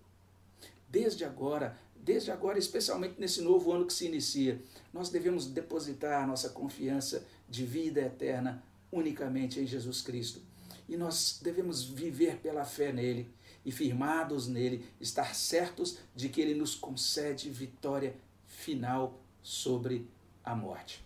Desde 0.90 1.26
agora, 1.26 1.78
desde 1.96 2.32
agora, 2.32 2.58
especialmente 2.58 3.16
nesse 3.20 3.42
novo 3.42 3.72
ano 3.72 3.86
que 3.86 3.94
se 3.94 4.06
inicia, 4.06 4.62
nós 4.94 5.10
devemos 5.10 5.48
depositar 5.48 6.26
nossa 6.26 6.50
confiança 6.50 7.26
de 7.50 7.66
vida 7.66 8.00
eterna 8.00 8.64
unicamente 8.92 9.60
em 9.60 9.68
Jesus 9.68 10.02
Cristo 10.02 10.53
e 10.94 10.98
nós 10.98 11.40
devemos 11.42 11.84
viver 11.84 12.38
pela 12.38 12.64
fé 12.64 12.94
nele 12.94 13.34
e 13.66 13.72
firmados 13.72 14.48
nele, 14.48 14.86
estar 15.02 15.34
certos 15.34 15.98
de 16.16 16.30
que 16.30 16.40
ele 16.40 16.54
nos 16.54 16.76
concede 16.76 17.50
vitória 17.50 18.16
final 18.46 19.20
sobre 19.42 20.08
a 20.44 20.56
morte. 20.56 21.04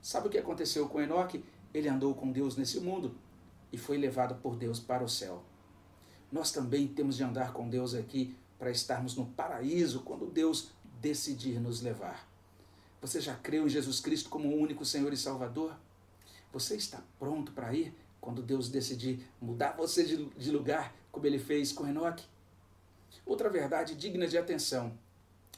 Sabe 0.00 0.26
o 0.26 0.30
que 0.30 0.38
aconteceu 0.38 0.88
com 0.88 1.00
Enoque? 1.00 1.44
Ele 1.72 1.88
andou 1.88 2.12
com 2.12 2.32
Deus 2.32 2.56
nesse 2.56 2.80
mundo 2.80 3.14
e 3.72 3.78
foi 3.78 3.96
levado 3.96 4.34
por 4.42 4.56
Deus 4.56 4.80
para 4.80 5.04
o 5.04 5.08
céu. 5.08 5.44
Nós 6.32 6.50
também 6.50 6.88
temos 6.88 7.16
de 7.16 7.22
andar 7.22 7.52
com 7.52 7.68
Deus 7.68 7.94
aqui 7.94 8.34
para 8.58 8.72
estarmos 8.72 9.14
no 9.14 9.26
paraíso 9.26 10.00
quando 10.00 10.26
Deus 10.26 10.72
decidir 11.00 11.60
nos 11.60 11.82
levar. 11.82 12.28
Você 13.00 13.20
já 13.20 13.36
creu 13.36 13.66
em 13.66 13.70
Jesus 13.70 14.00
Cristo 14.00 14.28
como 14.28 14.48
o 14.48 14.60
único 14.60 14.84
Senhor 14.84 15.12
e 15.12 15.16
Salvador? 15.16 15.72
Você 16.52 16.74
está 16.74 17.00
pronto 17.20 17.52
para 17.52 17.72
ir? 17.72 17.94
Quando 18.22 18.40
Deus 18.40 18.68
decidir 18.68 19.28
mudar 19.40 19.72
você 19.72 20.04
de, 20.04 20.24
de 20.24 20.50
lugar, 20.50 20.94
como 21.10 21.26
ele 21.26 21.40
fez 21.40 21.72
com 21.72 21.86
Enoque. 21.86 22.24
Outra 23.26 23.50
verdade 23.50 23.96
digna 23.96 24.28
de 24.28 24.38
atenção 24.38 24.96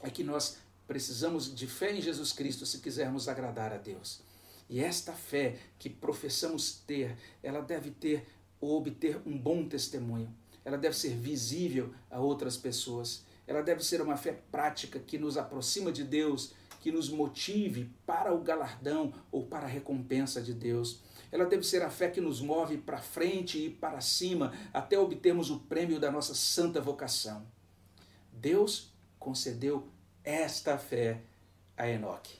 é 0.01 0.09
que 0.09 0.23
nós 0.23 0.57
precisamos 0.87 1.53
de 1.55 1.67
fé 1.67 1.95
em 1.95 2.01
Jesus 2.01 2.33
Cristo 2.33 2.65
se 2.65 2.79
quisermos 2.79 3.29
agradar 3.29 3.71
a 3.71 3.77
Deus. 3.77 4.19
E 4.67 4.79
esta 4.79 5.13
fé 5.13 5.57
que 5.77 5.89
professamos 5.89 6.81
ter, 6.87 7.15
ela 7.43 7.61
deve 7.61 7.91
ter 7.91 8.25
ou 8.59 8.75
obter 8.77 9.21
um 9.25 9.37
bom 9.37 9.67
testemunho. 9.67 10.33
Ela 10.63 10.77
deve 10.77 10.97
ser 10.97 11.15
visível 11.15 11.93
a 12.09 12.19
outras 12.19 12.57
pessoas. 12.57 13.23
Ela 13.45 13.61
deve 13.61 13.83
ser 13.83 14.01
uma 14.01 14.17
fé 14.17 14.41
prática 14.51 14.99
que 14.99 15.19
nos 15.19 15.37
aproxima 15.37 15.91
de 15.91 16.03
Deus, 16.03 16.53
que 16.81 16.91
nos 16.91 17.09
motive 17.09 17.91
para 18.07 18.33
o 18.33 18.41
galardão 18.41 19.13
ou 19.31 19.45
para 19.45 19.67
a 19.67 19.69
recompensa 19.69 20.41
de 20.41 20.53
Deus. 20.53 20.99
Ela 21.35 21.45
deve 21.45 21.63
ser 21.63 21.81
a 21.81 21.89
fé 21.89 22.09
que 22.09 22.21
nos 22.21 22.39
move 22.39 22.77
para 22.77 22.97
frente 22.97 23.57
e 23.57 23.69
para 23.69 23.99
cima 23.99 24.53
até 24.71 24.97
obtermos 24.97 25.49
o 25.49 25.59
prêmio 25.59 25.99
da 25.99 26.09
nossa 26.09 26.33
santa 26.33 26.79
vocação. 26.79 27.45
Deus 28.31 28.93
concedeu 29.19 29.85
esta 30.23 30.77
fé 30.77 31.23
a 31.75 31.89
Enoque. 31.89 32.39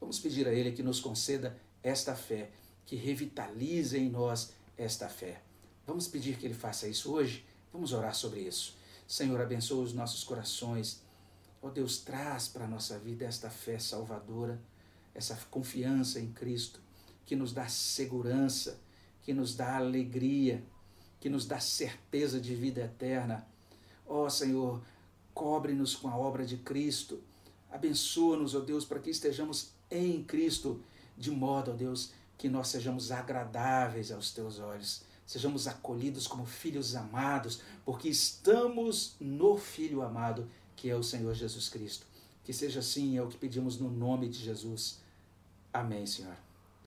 Vamos 0.00 0.18
pedir 0.18 0.48
a 0.48 0.54
Ele 0.54 0.72
que 0.72 0.82
nos 0.82 1.00
conceda 1.00 1.54
esta 1.82 2.16
fé, 2.16 2.48
que 2.86 2.96
revitalize 2.96 3.98
em 3.98 4.08
nós 4.08 4.54
esta 4.78 5.06
fé. 5.06 5.42
Vamos 5.86 6.08
pedir 6.08 6.38
que 6.38 6.46
Ele 6.46 6.54
faça 6.54 6.88
isso 6.88 7.12
hoje? 7.12 7.44
Vamos 7.70 7.92
orar 7.92 8.14
sobre 8.14 8.40
isso. 8.40 8.74
Senhor, 9.06 9.38
abençoa 9.38 9.84
os 9.84 9.92
nossos 9.92 10.24
corações. 10.24 11.02
Ó 11.60 11.66
oh 11.66 11.70
Deus, 11.70 11.98
traz 11.98 12.48
para 12.48 12.64
a 12.64 12.68
nossa 12.68 12.98
vida 12.98 13.26
esta 13.26 13.50
fé 13.50 13.78
salvadora, 13.78 14.58
essa 15.14 15.38
confiança 15.50 16.18
em 16.18 16.32
Cristo 16.32 16.83
que 17.26 17.34
nos 17.36 17.52
dá 17.52 17.68
segurança, 17.68 18.80
que 19.22 19.32
nos 19.32 19.54
dá 19.54 19.76
alegria, 19.76 20.62
que 21.20 21.30
nos 21.30 21.46
dá 21.46 21.58
certeza 21.58 22.38
de 22.38 22.54
vida 22.54 22.82
eterna. 22.82 23.46
Ó 24.06 24.24
oh, 24.24 24.30
Senhor, 24.30 24.82
cobre-nos 25.32 25.96
com 25.96 26.08
a 26.08 26.16
obra 26.16 26.44
de 26.44 26.58
Cristo. 26.58 27.22
Abençoa-nos, 27.70 28.54
ó 28.54 28.58
oh 28.58 28.60
Deus, 28.60 28.84
para 28.84 29.00
que 29.00 29.10
estejamos 29.10 29.70
em 29.90 30.22
Cristo, 30.22 30.82
de 31.16 31.30
modo, 31.30 31.70
ó 31.70 31.74
oh 31.74 31.76
Deus, 31.76 32.12
que 32.36 32.48
nós 32.48 32.68
sejamos 32.68 33.10
agradáveis 33.10 34.12
aos 34.12 34.32
teus 34.32 34.58
olhos, 34.58 35.02
sejamos 35.26 35.66
acolhidos 35.66 36.26
como 36.26 36.44
filhos 36.44 36.94
amados, 36.94 37.62
porque 37.84 38.08
estamos 38.08 39.16
no 39.18 39.56
Filho 39.56 40.02
amado, 40.02 40.48
que 40.76 40.90
é 40.90 40.94
o 40.94 41.02
Senhor 41.02 41.34
Jesus 41.34 41.68
Cristo. 41.68 42.06
Que 42.42 42.52
seja 42.52 42.80
assim, 42.80 43.16
é 43.16 43.22
o 43.22 43.28
que 43.28 43.38
pedimos 43.38 43.78
no 43.78 43.90
nome 43.90 44.28
de 44.28 44.38
Jesus. 44.38 45.00
Amém, 45.72 46.06
Senhor. 46.06 46.43